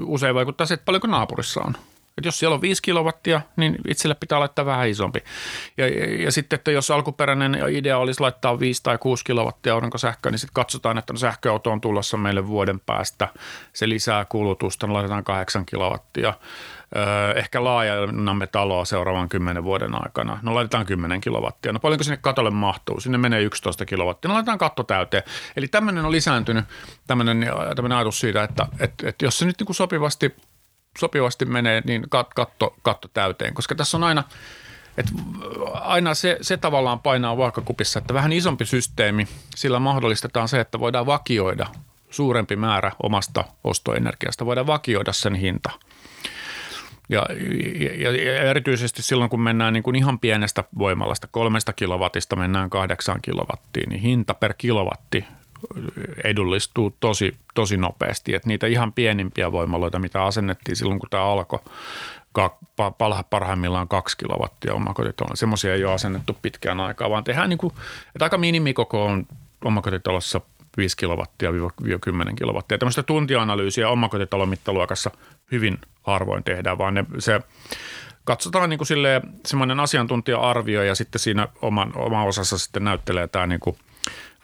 usein 0.05 0.35
vaikuttaa 0.35 0.67
se, 0.67 0.75
että 0.75 0.85
paljonko 0.85 1.07
naapurissa 1.07 1.61
on. 1.61 1.75
Et 2.19 2.25
jos 2.25 2.39
siellä 2.39 2.55
on 2.55 2.61
5 2.61 2.83
kilowattia, 2.83 3.41
niin 3.57 3.79
itselle 3.89 4.15
pitää 4.15 4.41
laittaa 4.41 4.67
vähän 4.67 4.89
isompi. 4.89 5.25
Ja, 5.77 5.89
ja, 5.89 6.23
ja 6.23 6.33
sitten, 6.33 6.57
että 6.57 6.71
jos 6.71 6.91
alkuperäinen 6.91 7.59
idea 7.71 7.99
olisi 7.99 8.21
laittaa 8.21 8.61
5 8.61 8.83
tai 8.83 8.99
6 8.99 9.25
kilowattia 9.25 9.75
aurinkosähköä, 9.75 10.31
niin 10.31 10.39
sitten 10.39 10.55
katsotaan, 10.55 10.99
että 10.99 11.13
no 11.13 11.19
sähköauto 11.19 11.73
on 11.73 11.81
tulossa 11.81 12.17
meille 12.17 12.47
vuoden 12.47 12.81
päästä. 12.81 13.29
Se 13.73 13.89
lisää 13.89 14.25
kulutusta, 14.25 14.87
no 14.87 14.93
laitetaan 14.93 15.25
8 15.25 15.67
kilowattia 15.67 16.35
ehkä 17.37 17.65
laajennamme 17.65 18.47
taloa 18.47 18.85
seuraavan 18.85 19.29
kymmenen 19.29 19.65
vuoden 19.65 19.95
aikana. 19.95 20.39
No 20.43 20.55
laitetaan 20.55 20.87
10 20.87 21.21
kilowattia. 21.21 21.73
No 21.73 21.81
paljonko 21.81 22.05
sinne 22.05 22.17
katolle 22.17 22.51
mahtuu? 22.51 23.01
Sinne 23.01 23.19
menee 23.19 23.43
11 23.43 23.87
kilowattia. 23.87 24.29
No 24.29 24.35
laitetaan 24.35 24.59
katto 24.59 24.83
täyteen. 24.83 25.23
Eli 25.57 25.69
tämmöinen 25.69 26.05
on 26.05 26.13
lisääntynyt, 26.13 26.65
tämmöinen, 27.07 27.47
tämmöinen 27.77 27.99
ajatus 27.99 28.21
siitä, 28.21 28.43
että, 28.43 28.67
että, 28.81 29.09
että 29.09 29.25
jos 29.25 29.39
se 29.39 29.47
nyt 29.47 29.59
niin 29.59 29.67
kuin 29.67 29.77
sopivasti, 29.77 30.35
sopivasti 30.99 31.45
menee, 31.45 31.83
niin 31.87 32.07
katto, 32.11 32.77
katto 32.83 33.09
täyteen. 33.09 33.55
Koska 33.55 33.75
tässä 33.75 33.97
on 33.97 34.05
aina, 34.05 34.25
että 34.99 35.13
aina 35.73 36.15
se, 36.15 36.39
se 36.41 36.57
tavallaan 36.57 37.01
painaa 37.01 37.37
vaakakupissa, 37.37 37.99
että 37.99 38.15
vähän 38.15 38.33
isompi 38.33 38.67
systeemi, 38.67 39.29
sillä 39.57 39.79
mahdollistetaan 39.79 40.49
se, 40.49 40.61
että 40.61 40.81
voidaan 40.81 41.07
vakioida 41.07 41.67
suurempi 42.11 42.57
määrä 42.57 42.93
omasta 43.03 43.45
ostoenergiasta, 43.65 44.47
voidaan 44.47 44.67
vakioida 44.67 45.13
sen 45.13 45.35
hinta– 45.35 45.71
ja, 47.11 47.27
ja, 47.99 48.11
ja 48.11 48.43
erityisesti 48.43 49.03
silloin, 49.03 49.31
kun 49.31 49.41
mennään 49.41 49.73
niin 49.73 49.83
kuin 49.83 49.97
ihan 49.97 50.19
pienestä 50.19 50.65
voimalasta, 50.79 51.29
kolmesta 51.31 51.73
kilowattista 51.73 52.37
mennään 52.37 52.71
kahdeksaan 52.71 53.23
kilowattiin, 53.23 53.89
niin 53.89 54.01
hinta 54.01 54.35
per 54.35 54.55
kilowatti 54.59 55.25
edullistuu 56.25 56.97
tosi, 57.01 57.37
tosi 57.55 57.77
nopeasti. 57.77 58.35
Että 58.35 58.49
niitä 58.49 58.67
ihan 58.67 58.93
pienimpiä 58.93 59.53
voimaloita, 59.53 59.99
mitä 59.99 60.25
asennettiin 60.25 60.77
silloin, 60.77 61.01
kun 61.01 61.11
tämä 61.11 61.25
alkoi, 61.25 61.59
parhaimmillaan 63.31 63.89
kaksi 63.89 64.17
kilowattia 64.17 64.75
omakotitalolla. 64.75 65.37
Semmoisia 65.37 65.75
ei 65.75 65.85
ole 65.85 65.95
asennettu 65.95 66.37
pitkään 66.43 66.81
aikaa, 66.81 67.11
vaan 67.11 67.25
tehdään 67.25 67.49
niin 67.49 67.59
kuin, 67.59 67.73
että 68.15 68.25
aika 68.25 68.39
minimikoko 68.39 69.05
on 69.05 69.27
omakotitalossa 69.65 70.41
5 70.77 70.97
kilowattia 70.97 71.51
10 72.01 72.37
kilowattia. 72.37 72.79
Tämmöistä 72.79 73.03
tuntianalyysiä 73.03 73.89
omakotitalon 73.89 74.49
mittaluokassa 74.49 75.11
hyvin 75.53 75.79
harvoin 76.03 76.45
tehdään, 76.45 76.79
vaan 76.79 76.95
ne, 76.95 77.05
se 77.19 77.41
katsotaan 78.25 78.71
niin 78.71 78.79
kuin 78.79 78.89
semmoinen 79.47 79.81
asiantuntija-arvio 79.81 80.83
ja 80.83 80.95
sitten 80.95 81.19
siinä 81.19 81.49
oman, 81.63 81.93
oma 81.97 82.25
osassa 82.25 82.59
sitten 82.59 82.85
näyttelee 82.85 83.29
tämä 83.29 83.47
niin 83.47 83.61
kuin 83.61 83.77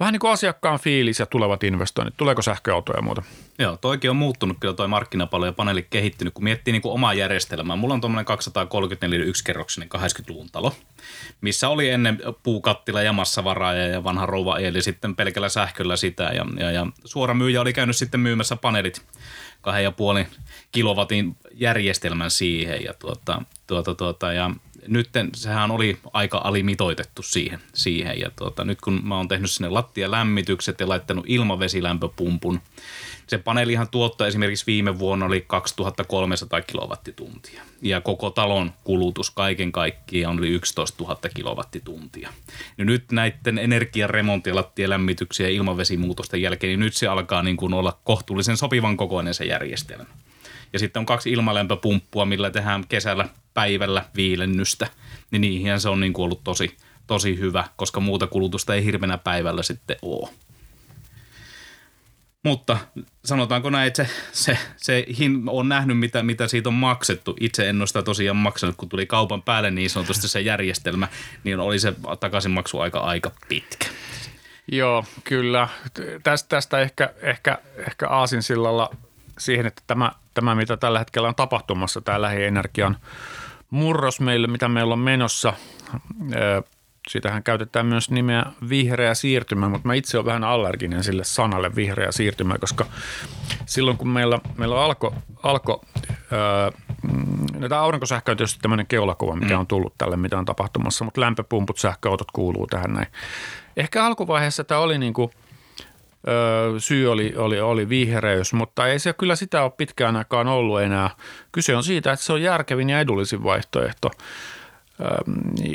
vähän 0.01 0.13
niin 0.13 0.21
kuin 0.21 0.31
asiakkaan 0.31 0.81
fiilis 0.81 1.19
ja 1.19 1.27
tulevat 1.27 1.65
investoinnit. 1.65 2.17
Tuleeko 2.17 2.43
sähköautoja 2.43 2.99
ja 2.99 3.03
muuta? 3.03 3.23
Joo, 3.59 3.77
toikin 3.77 4.11
on 4.11 4.17
muuttunut 4.17 4.57
kyllä 4.61 4.75
toi 4.75 4.89
markkinapallo 4.89 5.47
ja 5.47 5.53
paneeli 5.53 5.87
kehittynyt, 5.91 6.35
kun 6.35 6.45
miettii 6.45 6.73
niin 6.73 6.83
kuin 6.83 6.93
omaa 6.93 7.15
järjestelmää. 7.15 7.77
Mulla 7.77 7.95
on 7.95 8.01
tuommoinen 8.01 8.25
234 8.25 9.27
yksikerroksinen 9.27 9.89
80-luvun 9.97 10.51
talo, 10.53 10.73
missä 11.41 11.69
oli 11.69 11.91
ennen 11.91 12.19
puukattila 12.43 13.03
ja 13.03 13.13
massavaraaja 13.13 13.87
ja 13.87 14.05
vanha 14.05 14.27
rouva 14.27 14.59
eli 14.59 14.83
sitten 14.83 15.17
pelkällä 15.17 15.49
sähköllä 15.49 15.97
sitä. 15.97 16.25
Ja, 16.25 16.47
ja, 16.59 16.71
ja 16.71 16.87
suora 17.05 17.35
myyjä 17.35 17.61
oli 17.61 17.73
käynyt 17.73 17.97
sitten 17.97 18.21
myymässä 18.21 18.57
paneelit 18.57 19.03
kahden 19.61 19.85
ja 19.85 19.93
puolin 19.93 20.27
kilowatin 20.73 21.37
järjestelmän 21.55 22.31
siihen 22.31 22.85
ja 22.85 22.95
tuota, 22.95 23.43
tuota, 23.67 23.95
tuota, 23.95 24.33
ja 24.33 24.51
nyt 24.89 25.09
sehän 25.35 25.71
oli 25.71 25.99
aika 26.13 26.41
alimitoitettu 26.45 27.23
siihen. 27.23 27.61
siihen. 27.75 28.21
Ja 28.21 28.31
tuota, 28.39 28.65
nyt 28.65 28.81
kun 28.81 29.01
mä 29.05 29.17
oon 29.17 29.29
tehnyt 29.29 29.51
sinne 29.51 29.69
lattialämmitykset 29.69 30.81
ja 30.81 30.89
laittanut 30.89 31.25
ilmavesilämpöpumpun, 31.29 32.61
se 33.27 33.39
paneelihan 33.39 33.89
tuotto 33.89 34.27
esimerkiksi 34.27 34.67
viime 34.67 34.99
vuonna 34.99 35.27
oli 35.27 35.45
2300 35.47 36.61
kilowattituntia. 36.61 37.63
Ja 37.83 38.01
koko 38.01 38.31
talon 38.31 38.73
kulutus 38.85 39.31
kaiken 39.31 39.73
kaikkiaan 39.73 40.39
oli 40.39 40.49
11 40.49 41.05
000 41.05 41.19
kilowattituntia. 41.35 42.33
Ja 42.79 42.85
nyt 42.85 43.13
näiden 43.13 43.59
energiaremontti, 43.59 44.53
lattialämmityksen 44.53 45.45
ja 45.45 45.51
ilmavesimuutosten 45.51 46.43
jälkeen, 46.43 46.69
niin 46.69 46.81
nyt 46.81 46.95
se 46.95 47.07
alkaa 47.07 47.43
niin 47.43 47.57
kuin 47.57 47.75
olla 47.75 47.99
kohtuullisen 48.05 48.57
sopivan 48.57 48.97
kokoinen 48.97 49.35
se 49.35 49.45
järjestelmä. 49.45 50.05
Ja 50.73 50.79
sitten 50.79 51.01
on 51.01 51.07
kaksi 51.07 51.31
ilmalämpöpumppua, 51.31 52.25
millä 52.25 52.51
tehdään 52.51 52.85
kesällä 52.89 53.29
päivällä 53.57 54.05
viilennystä. 54.17 54.87
Niin 55.31 55.41
niihin 55.41 55.81
se 55.81 55.89
on 55.89 56.01
niin 56.01 56.13
kuin 56.13 56.25
ollut 56.25 56.45
tosi, 56.45 56.77
tosi 57.07 57.39
hyvä, 57.39 57.65
koska 57.77 58.01
muuta 58.01 58.27
kulutusta 58.27 58.75
ei 58.75 58.85
hirveänä 58.85 59.19
päivällä 59.19 59.63
sitten 59.63 59.97
ole. 60.03 60.31
Mutta 62.45 62.79
sanotaanko 63.25 63.71
näin, 63.71 63.87
että 63.87 64.05
se, 64.05 64.11
se, 64.33 64.59
se 64.77 65.07
hin, 65.19 65.43
on 65.47 65.69
nähnyt, 65.69 65.99
mitä, 65.99 66.23
mitä 66.23 66.49
siitä 66.49 66.69
on 66.69 66.75
maksettu. 66.75 67.37
Itse 67.41 67.69
en 67.69 67.81
ole 67.81 67.87
sitä 67.87 68.03
tosiaan 68.03 68.37
maksanut, 68.37 68.77
kun 68.77 68.89
tuli 68.89 69.07
kaupan 69.07 69.43
päälle 69.43 69.71
niin 69.71 69.91
sanotusti 69.91 70.29
se 70.29 70.41
järjestelmä, 70.41 71.09
niin 71.45 71.61
oli 71.61 71.79
se 71.79 71.95
takaisinmaksu 72.21 72.81
aika, 72.81 72.99
aika 72.99 73.31
pitkä. 73.49 73.87
Joo, 74.73 75.05
kyllä. 75.25 75.69
Tästä, 76.23 76.49
tästä 76.49 76.81
ehkä, 76.81 77.15
ehkä, 77.23 77.59
ehkä 77.77 78.09
Aasinsillalla 78.09 78.91
siihen, 79.39 79.67
että 79.67 79.83
tämä, 79.87 80.13
tämä, 80.35 80.55
mitä 80.55 80.77
tällä 80.77 80.99
hetkellä 80.99 81.29
on 81.29 81.35
tapahtumassa, 81.35 82.01
tämä 82.01 82.23
lähienergian 82.23 82.97
murros 83.71 84.21
meille, 84.21 84.47
mitä 84.47 84.69
meillä 84.69 84.93
on 84.93 84.99
menossa, 84.99 85.53
Siitähän 87.09 87.43
käytetään 87.43 87.87
myös 87.87 88.11
nimeä 88.11 88.45
vihreä 88.69 89.15
siirtymä, 89.15 89.69
mutta 89.69 89.89
mä 89.89 89.95
itse 89.95 90.17
olen 90.17 90.27
vähän 90.27 90.45
allerginen 90.45 91.05
sille 91.05 91.25
sanalle 91.25 91.75
vihreä 91.77 92.13
siirtymä, 92.13 92.59
koska 92.59 92.87
silloin 93.67 93.97
kun 93.97 94.09
meillä, 94.09 94.39
meillä 94.57 94.85
alkoi 94.85 95.13
alko, 95.43 95.85
öö, 96.33 96.71
no 97.59 97.69
tämä 97.69 97.81
aurinkosähkö 97.81 98.31
on 98.31 98.37
tietysti 98.37 98.61
tämmöinen 98.63 98.87
keulakuva, 98.87 99.37
mikä 99.37 99.55
mm. 99.55 99.61
on 99.61 99.67
tullut 99.67 99.95
tälle, 99.99 100.17
mitä 100.17 100.39
on 100.39 100.45
tapahtumassa, 100.45 101.05
mutta 101.05 101.21
lämpöpumput, 101.21 101.79
sähköautot 101.79 102.31
kuuluu 102.31 102.67
tähän 102.67 102.93
näin. 102.93 103.07
Ehkä 103.77 104.05
alkuvaiheessa 104.05 104.65
tämä 104.65 104.81
oli 104.81 104.99
niin 104.99 105.15
kuin, 105.15 105.31
öö, 106.29 106.81
syy 106.81 107.13
oli, 107.13 107.35
oli, 107.37 107.61
oli 107.61 107.89
vihreys, 107.89 108.53
mutta 108.53 108.87
ei 108.87 108.99
se 108.99 109.13
kyllä 109.13 109.37
sitä 109.37 109.63
ole 109.63 109.73
pitkään 109.77 110.17
aikaan 110.17 110.49
ollut 110.49 110.81
enää. 110.81 111.11
Kyse 111.53 111.77
on 111.77 111.85
siitä, 111.85 112.13
että 112.13 112.27
se 112.27 112.33
on 112.33 112.43
järkevin 112.43 112.91
ja 112.91 113.01
edullisin 113.01 113.45
vaihtoehto– 113.45 114.11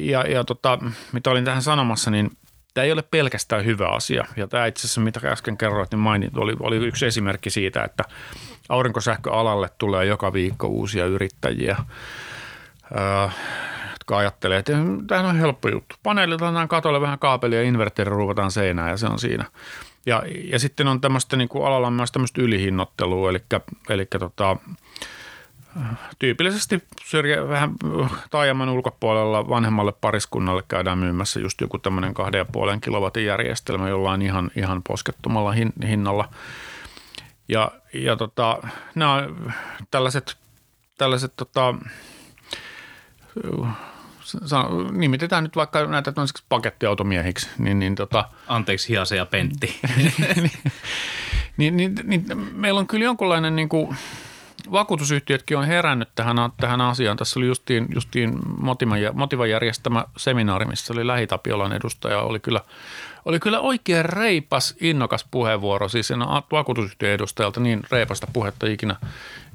ja, 0.01 0.21
ja 0.21 0.43
tota, 0.43 0.79
mitä 1.11 1.31
olin 1.31 1.45
tähän 1.45 1.61
sanomassa, 1.61 2.11
niin 2.11 2.31
tämä 2.73 2.85
ei 2.85 2.91
ole 2.91 3.03
pelkästään 3.11 3.65
hyvä 3.65 3.87
asia. 3.87 4.25
Ja 4.35 4.47
tämä 4.47 4.65
itse 4.65 4.81
asiassa, 4.81 5.01
mitä 5.01 5.19
äsken 5.25 5.57
kerroit, 5.57 5.91
niin 5.91 5.99
mainit, 5.99 6.37
oli, 6.37 6.55
oli 6.59 6.75
yksi 6.75 7.05
esimerkki 7.05 7.49
siitä, 7.49 7.83
että 7.83 8.03
aurinkosähköalalle 8.69 9.69
tulee 9.77 10.05
joka 10.05 10.33
viikko 10.33 10.67
uusia 10.67 11.05
yrittäjiä, 11.05 11.77
jotka 13.91 14.17
ajattelee, 14.17 14.57
että 14.57 14.73
tämä 15.07 15.29
on 15.29 15.37
helppo 15.37 15.69
juttu. 15.69 15.95
Paneelit 16.03 16.41
katolle 16.69 17.01
vähän 17.01 17.19
kaapelia 17.19 17.61
ja 17.61 17.67
inverteri 17.67 18.09
ruuvataan 18.09 18.51
seinään 18.51 18.89
ja 18.89 18.97
se 18.97 19.05
on 19.05 19.19
siinä. 19.19 19.45
Ja, 20.05 20.23
ja 20.43 20.59
sitten 20.59 20.87
on 20.87 21.01
tämmöistä 21.01 21.37
niin 21.37 21.49
kuin 21.49 21.65
alalla 21.65 21.91
myös 21.91 22.11
tämmöistä 22.11 22.41
ylihinnottelua, 22.41 23.29
eli, 23.29 23.41
eli 23.89 24.05
tota, 24.05 24.57
tyypillisesti 26.19 26.83
syrjä, 27.05 27.47
vähän 27.47 27.71
taajaman 28.31 28.69
ulkopuolella 28.69 29.49
vanhemmalle 29.49 29.91
pariskunnalle 29.91 30.63
käydään 30.67 30.97
myymässä 30.97 31.39
just 31.39 31.61
joku 31.61 31.77
tämmöinen 31.77 32.13
kahden 32.13 32.39
ja 32.39 32.45
puolen 32.45 32.81
kilowatin 32.81 33.25
järjestelmä 33.25 33.89
jollain 33.89 34.21
ihan, 34.21 34.51
ihan 34.55 34.81
poskettomalla 34.87 35.51
hin, 35.51 35.73
hinnalla. 35.87 36.29
Ja, 37.47 37.71
ja 37.93 38.15
tota, 38.15 38.59
nämä 38.95 39.13
on 39.13 39.53
tällaiset, 39.91 40.37
tällaiset 40.97 41.33
tota, 41.35 41.75
nimitetään 44.91 45.43
nyt 45.43 45.55
vaikka 45.55 45.85
näitä 45.85 46.13
pakettiautomiehiksi. 46.49 47.49
Niin, 47.57 47.79
niin 47.79 47.95
tota, 47.95 48.29
Anteeksi 48.47 48.89
Hiase 48.89 49.15
ja 49.15 49.25
Pentti. 49.25 49.79
niin, 51.57 51.77
niin, 51.77 51.95
niin, 52.03 52.25
meillä 52.53 52.79
on 52.79 52.87
kyllä 52.87 53.05
jonkunlainen 53.05 53.55
niin 53.55 53.69
kuin, 53.69 53.97
vakuutusyhtiötkin 54.71 55.57
on 55.57 55.65
herännyt 55.65 56.09
tähän, 56.15 56.37
tähän 56.57 56.81
asiaan. 56.81 57.17
Tässä 57.17 57.39
oli 57.39 57.47
justiin, 57.47 57.87
justiin 57.93 58.39
Motiva 59.13 59.47
järjestämä 59.47 60.05
seminaari, 60.17 60.65
missä 60.65 60.93
oli 60.93 61.07
Lähitapiolan 61.07 61.73
edustaja. 61.73 62.21
Oli 62.21 62.39
kyllä, 62.39 62.61
oli 63.25 63.39
kyllä 63.39 63.59
oikein 63.59 64.05
reipas, 64.05 64.75
innokas 64.81 65.25
puheenvuoro. 65.31 65.89
Siis 65.89 66.07
sen 66.07 66.19
vakuutusyhtiön 66.51 67.13
edustajalta 67.13 67.59
niin 67.59 67.81
reipasta 67.91 68.27
puhetta 68.33 68.67
ikinä, 68.67 68.95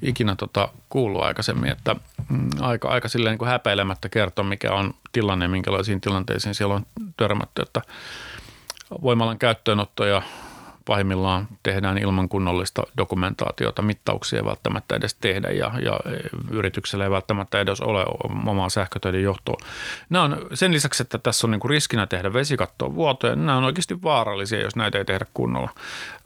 ikinä 0.02 0.36
tota, 0.36 0.68
kuullut 0.88 1.22
aikaisemmin, 1.22 1.70
että 1.70 1.96
aika, 2.60 2.88
aika 2.88 3.08
silleen 3.08 3.32
niin 3.32 3.38
kuin 3.38 3.48
häpeilemättä 3.48 4.08
kertoa, 4.08 4.44
mikä 4.44 4.72
on 4.72 4.94
tilanne, 5.12 5.48
minkälaisiin 5.48 6.00
tilanteisiin 6.00 6.54
siellä 6.54 6.74
on 6.74 6.86
törmätty, 7.16 7.62
että 7.62 7.82
voimalan 9.02 9.38
käyttöönotto 9.38 10.04
ja 10.04 10.22
pahimmillaan 10.86 11.48
tehdään 11.62 11.98
ilman 11.98 12.28
kunnollista 12.28 12.82
dokumentaatiota, 12.96 13.82
mittauksia 13.82 14.38
ei 14.38 14.44
välttämättä 14.44 14.96
edes 14.96 15.14
tehdä 15.14 15.50
ja, 15.50 15.72
ja 15.84 16.00
yrityksellä 16.50 17.04
ei 17.04 17.10
välttämättä 17.10 17.60
edes 17.60 17.80
ole 17.80 18.04
omaa 18.46 18.68
sähkötöiden 18.68 19.22
johtoa. 19.22 19.56
Nämä 20.10 20.24
on 20.24 20.46
sen 20.54 20.72
lisäksi, 20.72 21.02
että 21.02 21.18
tässä 21.18 21.46
on 21.46 21.50
niin 21.50 21.60
kuin 21.60 21.70
riskinä 21.70 22.06
tehdä 22.06 22.32
vesikattoon 22.32 22.94
vuotoja, 22.94 23.36
nämä 23.36 23.58
on 23.58 23.64
oikeasti 23.64 24.02
vaarallisia, 24.02 24.60
jos 24.60 24.76
näitä 24.76 24.98
ei 24.98 25.04
tehdä 25.04 25.26
kunnolla. 25.34 25.70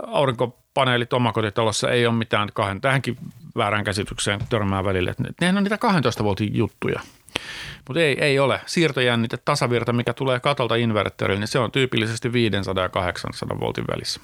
Aurinkopaneelit 0.06 1.12
omakotitalossa 1.12 1.90
ei 1.90 2.06
ole 2.06 2.14
mitään 2.14 2.48
kahden, 2.54 2.80
tähänkin 2.80 3.16
väärään 3.60 3.84
käsitykseen 3.84 4.40
törmää 4.48 4.84
välillä, 4.84 5.10
että 5.10 5.24
nehän 5.40 5.56
on 5.56 5.64
niitä 5.64 5.78
12 5.78 6.24
voltin 6.24 6.56
juttuja. 6.56 7.00
Mutta 7.88 8.00
ei, 8.00 8.24
ei 8.24 8.38
ole. 8.38 8.60
Siirtojännite, 8.66 9.36
tasavirta, 9.36 9.92
mikä 9.92 10.12
tulee 10.12 10.40
katolta 10.40 10.74
inverterille, 10.74 11.40
niin 11.40 11.48
se 11.48 11.58
on 11.58 11.72
tyypillisesti 11.72 12.32
500 12.32 12.84
ja 12.84 12.88
800 12.88 13.60
voltin 13.60 13.84
välissä. 13.88 14.20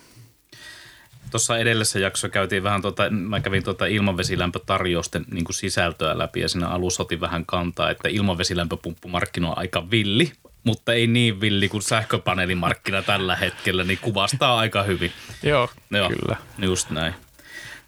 Tuossa 1.30 1.58
edellisessä 1.58 1.98
jaksossa 1.98 2.28
käytiin 2.28 2.62
vähän, 2.62 2.82
tuota, 2.82 3.10
mä 3.10 3.40
kävin 3.40 3.64
tuota 3.64 3.86
ilmavesilämpötarjousten 3.86 5.24
niin 5.30 5.44
kuin 5.44 5.54
sisältöä 5.54 6.18
läpi 6.18 6.40
ja 6.40 6.48
siinä 6.48 6.68
alussa 6.68 7.02
otin 7.02 7.20
vähän 7.20 7.46
kantaa, 7.46 7.90
että 7.90 8.08
ilmavesilämpöpumppumarkkino 8.08 9.50
on 9.50 9.58
aika 9.58 9.90
villi, 9.90 10.32
mutta 10.64 10.92
ei 10.92 11.06
niin 11.06 11.40
villi 11.40 11.68
kuin 11.68 11.82
sähköpaneelimarkkina 11.82 13.02
tällä 13.02 13.36
hetkellä, 13.36 13.84
niin 13.84 13.98
kuvastaa 14.02 14.58
aika 14.58 14.82
hyvin. 14.82 15.12
Joo, 15.42 15.68
Joo 15.90 16.08
kyllä. 16.08 16.36
Just 16.58 16.90
näin. 16.90 17.14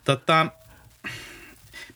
Tota, 0.05 0.47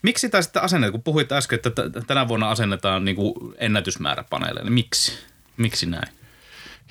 miksi 0.03 0.21
sitä 0.21 0.41
sitten 0.41 0.61
asennetaan, 0.61 0.91
kun 0.91 1.03
puhuit 1.03 1.31
äsken, 1.31 1.55
että 1.55 1.71
tänä 2.07 2.27
vuonna 2.27 2.51
asennetaan 2.51 3.05
niin 3.05 3.15
kuin 3.15 3.33
ennätysmäärä 3.57 4.23
paneeleja, 4.29 4.63
niin 4.63 4.73
miksi? 4.73 5.19
Miksi 5.57 5.85
näin? 5.85 6.07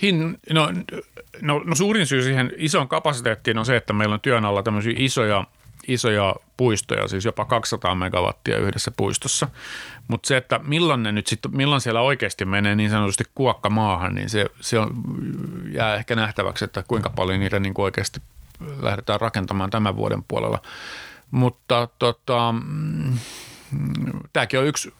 Hin, 0.03 0.38
no, 0.51 0.68
no, 1.40 1.59
no 1.59 1.75
suurin 1.75 2.07
syy 2.07 2.22
siihen 2.22 2.53
isoon 2.57 2.88
kapasiteettiin 2.88 3.59
on 3.59 3.66
se, 3.66 3.77
että 3.77 3.92
meillä 3.92 4.14
on 4.14 4.20
työn 4.20 4.44
alla 4.44 4.62
tämmöisiä 4.62 4.92
isoja, 4.96 5.44
isoja 5.87 6.37
puistoja, 6.57 7.09
siis 7.09 7.25
jopa 7.25 7.44
200 7.44 7.94
megawattia 7.94 8.59
yhdessä 8.59 8.90
puistossa. 8.96 9.48
Mutta 10.09 10.27
se, 10.27 10.37
että 10.37 10.61
milloin 10.62 11.03
ne 11.03 11.12
nyt 11.12 11.27
sitten, 11.27 11.57
milloin 11.57 11.81
siellä 11.81 12.01
oikeasti 12.01 12.44
menee 12.44 12.75
niin 12.75 12.90
sanotusti 12.90 13.25
kuokka 13.35 13.70
maahan, 13.70 14.14
niin 14.14 14.31
se, 14.31 14.46
se 14.61 14.79
on, 14.79 15.03
jää 15.72 15.94
ehkä 15.94 16.14
nähtäväksi, 16.14 16.64
että 16.64 16.85
kuinka 16.88 17.11
paljon 17.11 17.40
niitä 17.40 17.61
niin 17.61 17.75
kuin 17.75 17.85
oikeasti 17.85 18.20
lähdetään 18.83 19.20
rakentamaan 19.20 19.70
tämän 19.70 19.96
vuoden 19.96 20.25
puolella. 20.29 20.62
Mutta 21.33 21.88
tota, 21.99 22.53
mm, 22.53 23.18
tämäkin 24.33 24.61
on 24.61 24.66
yksi 24.66 24.95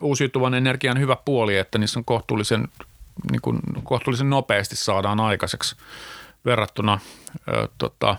uusiutuvan 0.00 0.54
energian 0.54 0.98
hyvä 0.98 1.16
puoli, 1.24 1.56
että 1.56 1.78
niissä 1.78 2.00
on 2.00 2.04
kohtuullisen 2.04 2.68
niin 3.30 3.40
kuin 3.42 3.60
kohtuullisen 3.84 4.30
nopeasti 4.30 4.76
saadaan 4.76 5.20
aikaiseksi 5.20 5.76
verrattuna 6.44 7.00
ö, 7.48 7.68
tota, 7.78 8.16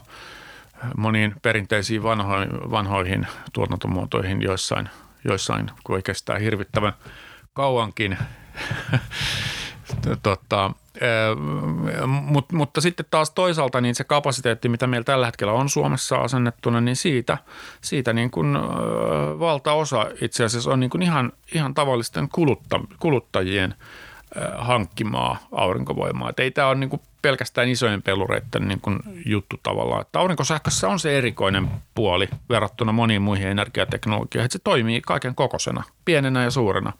moniin 0.97 1.35
perinteisiin 1.41 2.03
vanhoihin, 2.03 2.71
vanhoihin 2.71 3.27
tuotantomuotoihin 3.53 4.41
joissain, 4.41 4.89
joissain, 5.23 5.71
kun 5.83 6.03
kestää 6.03 6.39
hirvittävän 6.39 6.93
kauankin 7.53 8.17
Tota, 10.23 10.71
mutta, 12.07 12.55
mutta 12.55 12.81
sitten 12.81 13.05
taas 13.11 13.31
toisaalta 13.31 13.81
niin 13.81 13.95
se 13.95 14.03
kapasiteetti, 14.03 14.69
mitä 14.69 14.87
meillä 14.87 15.03
tällä 15.05 15.25
hetkellä 15.25 15.53
on 15.53 15.69
Suomessa 15.69 16.15
asennettuna, 16.17 16.81
niin 16.81 16.95
siitä, 16.95 17.37
siitä 17.81 18.13
niin 18.13 18.31
kuin, 18.31 18.53
valtaosa 19.39 20.05
itse 20.21 20.43
asiassa 20.43 20.71
on 20.71 20.79
niin 20.79 20.89
kuin 20.89 21.01
ihan, 21.01 21.31
ihan 21.53 21.73
tavallisten 21.73 22.29
kulutta, 22.29 22.79
kuluttajien 22.99 23.75
hankkimaa 24.57 25.37
aurinkovoimaa. 25.51 26.29
Et 26.29 26.39
ei 26.39 26.51
tämä 26.51 26.67
ole 26.67 26.75
niin 26.75 26.89
kuin 26.89 27.01
pelkästään 27.21 27.69
isojen 27.69 28.01
pelureiden 28.01 28.67
niin 28.67 28.81
kuin 28.81 28.99
juttu 29.25 29.59
tavallaan. 29.63 30.01
Että 30.01 30.19
aurinkosähkössä 30.19 30.89
on 30.89 30.99
se 30.99 31.17
erikoinen 31.17 31.69
puoli 31.95 32.29
verrattuna 32.49 32.91
moniin 32.91 33.21
muihin 33.21 33.47
energiateknologioihin, 33.47 34.45
että 34.45 34.57
se 34.57 34.63
toimii 34.63 35.01
kaiken 35.01 35.35
kokoisena, 35.35 35.83
pienenä 36.05 36.43
ja 36.43 36.51
suurena. 36.51 36.93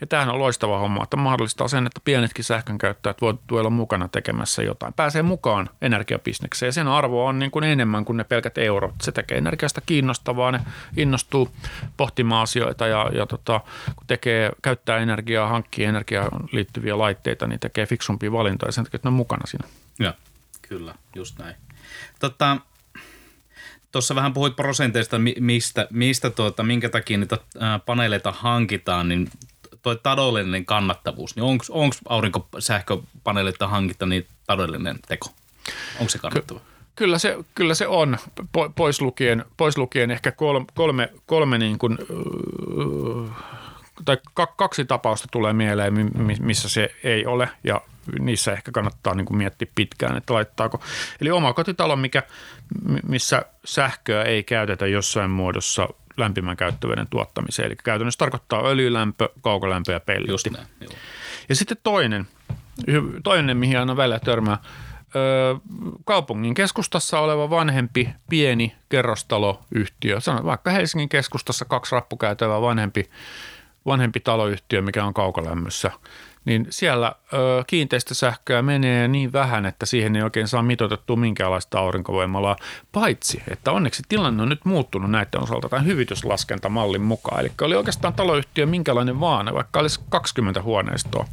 Ja 0.00 0.06
tämähän 0.06 0.34
on 0.34 0.38
loistava 0.38 0.78
homma, 0.78 1.02
että 1.02 1.16
mahdollistaa 1.16 1.68
sen, 1.68 1.86
että 1.86 2.00
pienetkin 2.04 2.44
sähkönkäyttäjät 2.44 3.20
voivat 3.20 3.52
olla 3.52 3.70
mukana 3.70 4.08
tekemässä 4.08 4.62
jotain. 4.62 4.92
Pääsee 4.92 5.22
mukaan 5.22 5.70
energiabisnekseen 5.82 6.68
ja 6.68 6.72
sen 6.72 6.88
arvo 6.88 7.26
on 7.26 7.38
niin 7.38 7.50
kuin 7.50 7.64
enemmän 7.64 8.04
kuin 8.04 8.16
ne 8.16 8.24
pelkät 8.24 8.58
eurot. 8.58 8.94
Se 9.02 9.12
tekee 9.12 9.38
energiasta 9.38 9.80
kiinnostavaa, 9.80 10.52
ne 10.52 10.60
innostuu 10.96 11.48
pohtimaan 11.96 12.42
asioita 12.42 12.86
ja, 12.86 13.10
ja 13.12 13.26
tota, 13.26 13.60
kun 13.96 14.06
tekee, 14.06 14.50
käyttää 14.62 14.98
energiaa, 14.98 15.48
hankkii 15.48 15.84
energiaan 15.84 16.30
liittyviä 16.52 16.98
laitteita, 16.98 17.46
niin 17.46 17.60
tekee 17.60 17.86
fiksumpia 17.86 18.32
valintoja 18.32 18.72
sen 18.72 18.84
takia, 18.84 18.96
että 18.96 19.08
ne 19.08 19.10
on 19.10 19.14
mukana 19.14 19.35
siinä. 19.44 19.68
Joo, 19.98 20.12
kyllä, 20.62 20.94
just 21.14 21.38
näin. 21.38 21.56
Tota, 22.18 22.56
Tuossa 23.92 24.14
vähän 24.14 24.32
puhuit 24.32 24.56
prosenteista, 24.56 25.16
mistä, 25.40 25.88
mistä 25.90 26.30
tuota, 26.30 26.62
minkä 26.62 26.88
takia 26.88 27.18
niitä 27.18 27.38
paneeleita 27.86 28.32
hankitaan, 28.32 29.08
niin 29.08 29.30
toi 29.82 29.98
taloudellinen 30.02 30.66
kannattavuus, 30.66 31.36
niin 31.36 31.44
onko 31.70 31.94
aurinkosähköpaneeleita 32.08 33.68
hankita 33.68 34.06
niin 34.06 34.26
taloudellinen 34.46 34.98
teko? 35.08 35.26
Onko 36.00 36.10
se 36.10 36.18
kannattava? 36.18 36.60
Ky- 36.60 36.66
Kyllä 36.96 37.18
se, 37.18 37.36
kyllä 37.54 37.74
se 37.74 37.86
on, 37.86 38.18
pois 38.74 39.00
lukien, 39.00 39.44
pois 39.56 39.78
lukien 39.78 40.10
ehkä 40.10 40.32
kolme, 40.32 40.66
kolme, 40.74 41.12
kolme 41.26 41.58
niin 41.58 41.78
kuin, 41.78 41.98
tai 44.04 44.18
kaksi 44.56 44.84
tapausta 44.84 45.28
tulee 45.30 45.52
mieleen, 45.52 45.94
missä 46.40 46.68
se 46.68 46.94
ei 47.04 47.26
ole 47.26 47.48
ja 47.64 47.80
niissä 48.20 48.52
ehkä 48.52 48.72
kannattaa 48.72 49.14
niin 49.14 49.26
kuin 49.26 49.38
miettiä 49.38 49.68
pitkään, 49.74 50.16
että 50.16 50.34
laittaako. 50.34 50.80
Eli 51.20 51.30
oma 51.30 51.52
kotitalo, 51.52 51.96
mikä, 51.96 52.22
missä 53.08 53.42
sähköä 53.64 54.22
ei 54.22 54.42
käytetä 54.44 54.86
jossain 54.86 55.30
muodossa 55.30 55.88
lämpimän 56.16 56.56
käyttöveden 56.56 57.06
tuottamiseen. 57.10 57.66
Eli 57.66 57.76
käytännössä 57.84 58.18
tarkoittaa 58.18 58.68
öljylämpö, 58.68 59.28
kaukolämpö 59.40 59.92
ja 59.92 60.00
pelletti. 60.00 60.32
Just 60.32 60.50
näin, 60.50 60.66
joo. 60.80 60.92
Ja 61.48 61.54
sitten 61.54 61.76
toinen, 61.82 62.28
toinen 63.24 63.56
mihin 63.56 63.78
aina 63.78 63.96
välillä 63.96 64.18
törmää, 64.18 64.58
kaupungin 66.04 66.54
keskustassa 66.54 67.20
oleva 67.20 67.50
vanhempi 67.50 68.08
pieni 68.28 68.76
kerrostaloyhtiö, 68.88 70.20
sanon 70.20 70.44
vaikka 70.44 70.70
Helsingin 70.70 71.08
keskustassa 71.08 71.64
kaksi 71.64 71.94
rappukäytävää 71.94 72.60
vanhempi, 72.60 73.10
vanhempi 73.86 74.20
taloyhtiö, 74.20 74.82
mikä 74.82 75.04
on 75.04 75.14
kaukolämmössä– 75.14 75.90
niin 76.46 76.66
siellä 76.70 77.14
ö, 77.32 77.64
kiinteistösähköä 77.66 78.62
menee 78.62 79.08
niin 79.08 79.32
vähän, 79.32 79.66
että 79.66 79.86
siihen 79.86 80.16
ei 80.16 80.22
oikein 80.22 80.48
saa 80.48 80.62
mitoitettua 80.62 81.16
minkäänlaista 81.16 81.78
aurinkovoimalaa, 81.78 82.56
paitsi 82.92 83.42
että 83.50 83.72
onneksi 83.72 84.02
tilanne 84.08 84.42
on 84.42 84.48
nyt 84.48 84.64
muuttunut 84.64 85.10
näiden 85.10 85.42
osalta 85.42 85.68
tämän 85.68 85.86
hyvityslaskentamallin 85.86 87.02
mukaan. 87.02 87.40
Eli 87.40 87.50
oli 87.62 87.74
oikeastaan 87.74 88.14
taloyhtiö 88.14 88.66
minkälainen 88.66 89.20
vaan, 89.20 89.54
vaikka 89.54 89.80
olisi 89.80 90.00
20 90.08 90.62
huoneistoa, 90.62 91.26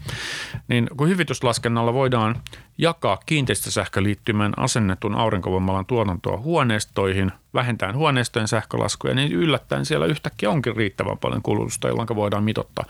niin 0.67 0.89
kun 0.97 1.09
hyvityslaskennalla 1.09 1.93
voidaan 1.93 2.35
jakaa 2.77 3.17
kiinteistösähköliittymän 3.25 4.53
asennetun 4.57 5.15
aurinkovoimalan 5.15 5.85
tuotantoa 5.85 6.37
huoneistoihin, 6.37 7.31
vähentäen 7.53 7.95
huoneistojen 7.95 8.47
sähkölaskuja, 8.47 9.15
niin 9.15 9.31
yllättäen 9.31 9.85
siellä 9.85 10.05
yhtäkkiä 10.05 10.49
onkin 10.49 10.75
riittävän 10.75 11.17
paljon 11.17 11.41
kulutusta, 11.41 11.87
jolloin 11.87 12.07
voidaan 12.15 12.43
mitottaa. 12.43 12.85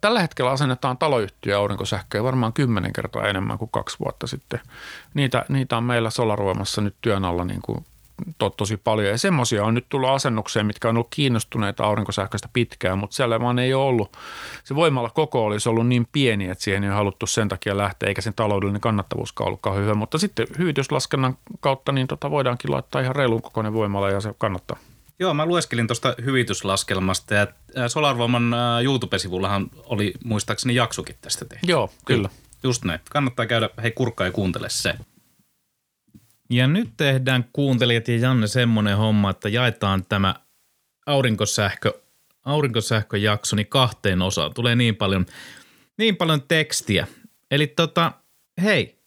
Tällä 0.00 0.20
hetkellä 0.20 0.50
asennetaan 0.50 0.98
taloyhtiö 0.98 1.58
aurinkosähköä 1.58 2.24
varmaan 2.24 2.52
kymmenen 2.52 2.92
kertaa 2.92 3.28
enemmän 3.28 3.58
kuin 3.58 3.70
kaksi 3.70 3.98
vuotta 3.98 4.26
sitten. 4.26 4.60
Niitä, 5.14 5.44
niitä 5.48 5.76
on 5.76 5.84
meillä 5.84 6.10
Solaruomassa 6.10 6.80
nyt 6.80 6.94
työn 7.00 7.24
alla 7.24 7.44
niin 7.44 7.62
kuin 7.62 7.84
to, 8.38 8.50
tosi 8.50 8.76
paljon. 8.76 9.08
Ja 9.08 9.18
semmoisia 9.18 9.64
on 9.64 9.74
nyt 9.74 9.86
tullut 9.88 10.10
asennukseen, 10.10 10.66
mitkä 10.66 10.88
on 10.88 10.96
ollut 10.96 11.08
kiinnostuneita 11.10 11.84
aurinkosähköstä 11.84 12.48
pitkään, 12.52 12.98
mutta 12.98 13.16
siellä 13.16 13.40
vaan 13.40 13.58
ei 13.58 13.74
ole 13.74 13.84
ollut. 13.84 14.16
Se 14.64 14.74
voimalla 14.74 15.10
koko 15.10 15.44
olisi 15.44 15.68
ollut 15.68 15.86
niin 15.86 16.08
pieni, 16.12 16.48
että 16.48 16.64
siihen 16.64 16.84
ei 16.84 16.90
ole 16.90 16.96
haluttu 16.96 17.26
sen 17.26 17.48
takia 17.48 17.76
lähteä, 17.76 18.08
eikä 18.08 18.22
sen 18.22 18.34
taloudellinen 18.34 18.80
kannattavuuskaan 18.80 19.46
ollutkaan 19.46 19.76
hyvä. 19.76 19.94
Mutta 19.94 20.18
sitten 20.18 20.46
hyvityslaskennan 20.58 21.38
kautta 21.60 21.92
niin 21.92 22.06
tota 22.06 22.30
voidaankin 22.30 22.70
laittaa 22.70 23.00
ihan 23.00 23.16
reilun 23.16 23.42
kokoinen 23.42 23.72
voimalla 23.72 24.10
ja 24.10 24.20
se 24.20 24.34
kannattaa. 24.38 24.76
Joo, 25.18 25.34
mä 25.34 25.46
lueskelin 25.46 25.86
tuosta 25.86 26.14
hyvityslaskelmasta 26.24 27.34
ja 27.34 27.46
Solarvoiman 27.88 28.54
YouTube-sivullahan 28.84 29.70
oli 29.84 30.14
muistaakseni 30.24 30.74
jaksokin 30.74 31.16
tästä 31.20 31.44
tehty. 31.44 31.66
Joo, 31.66 31.90
kyllä. 32.04 32.28
Just 32.62 32.84
näin. 32.84 33.00
Kannattaa 33.10 33.46
käydä, 33.46 33.70
hei 33.82 33.90
kurkkaa 33.90 34.26
ja 34.26 34.32
kuuntele 34.32 34.70
se. 34.70 34.94
Ja 36.52 36.66
nyt 36.66 36.90
tehdään 36.96 37.44
kuuntelijat 37.52 38.08
ja 38.08 38.16
Janne 38.16 38.46
semmoinen 38.46 38.96
homma, 38.96 39.30
että 39.30 39.48
jaetaan 39.48 40.04
tämä 40.08 40.34
aurinkosähkö, 41.06 41.92
aurinkosähköjaksoni 42.44 43.64
kahteen 43.64 44.22
osaan. 44.22 44.54
Tulee 44.54 44.76
niin 44.76 44.96
paljon, 44.96 45.26
niin 45.98 46.16
paljon 46.16 46.42
tekstiä. 46.42 47.06
Eli 47.50 47.66
tota, 47.66 48.12
hei, 48.62 48.98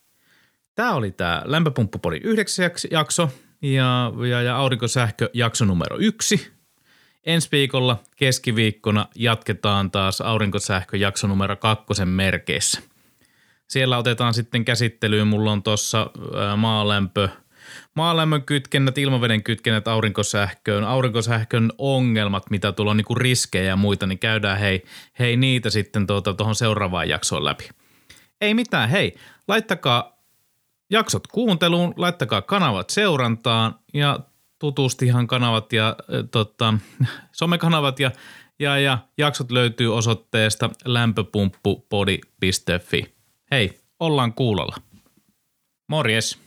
tämä 0.75 0.93
oli 0.93 1.11
tämä 1.11 1.41
Lämpöpumppupodin 1.45 2.21
9 2.23 2.71
jakso 2.91 3.29
ja, 3.61 4.11
ja, 4.29 4.41
ja 4.41 4.57
aurinkosähköjakso 4.57 5.65
numero 5.65 5.97
yksi. 5.99 6.51
Ensi 7.23 7.49
viikolla 7.51 8.03
keskiviikkona 8.15 9.07
jatketaan 9.15 9.91
taas 9.91 10.21
aurinkosähköjakso 10.21 11.27
numero 11.27 11.55
kakkosen 11.55 12.07
merkeissä– 12.07 12.81
siellä 13.69 13.97
otetaan 13.97 14.33
sitten 14.33 14.65
käsittelyyn, 14.65 15.27
mulla 15.27 15.51
on 15.51 15.63
tuossa 15.63 16.09
maalämpö, 16.57 17.29
maalämmön 17.93 18.43
kytkennät, 18.43 18.97
ilmaveden 18.97 19.43
kytkennät 19.43 19.87
aurinkosähköön, 19.87 20.83
aurinkosähkön 20.83 21.71
ongelmat, 21.77 22.49
mitä 22.49 22.71
tuolla 22.71 22.91
on 22.91 22.97
niinku 22.97 23.15
riskejä 23.15 23.63
ja 23.63 23.75
muita, 23.75 24.07
niin 24.07 24.19
käydään 24.19 24.59
hei, 24.59 24.83
hei 25.19 25.37
niitä 25.37 25.69
sitten 25.69 26.07
tuota, 26.07 26.33
tuohon 26.33 26.55
seuraavaan 26.55 27.09
jaksoon 27.09 27.45
läpi. 27.45 27.69
Ei 28.41 28.53
mitään, 28.53 28.89
hei, 28.89 29.15
laittakaa 29.47 30.15
jaksot 30.89 31.27
kuunteluun, 31.27 31.93
laittakaa 31.97 32.41
kanavat 32.41 32.89
seurantaan 32.89 33.75
ja 33.93 34.19
tutustihan 34.59 35.27
kanavat 35.27 35.73
ja 35.73 35.87
äh, 35.87 35.95
tota, 36.31 36.73
somekanavat 37.31 37.99
ja, 37.99 38.11
ja, 38.59 38.79
ja 38.79 38.97
jaksot 39.17 39.51
löytyy 39.51 39.95
osoitteesta 39.95 40.69
lämpöpumppupodi.fi. 40.85 43.14
Hei, 43.51 43.79
ollaan 43.99 44.33
kuulolla. 44.33 44.75
Morjes. 45.87 46.44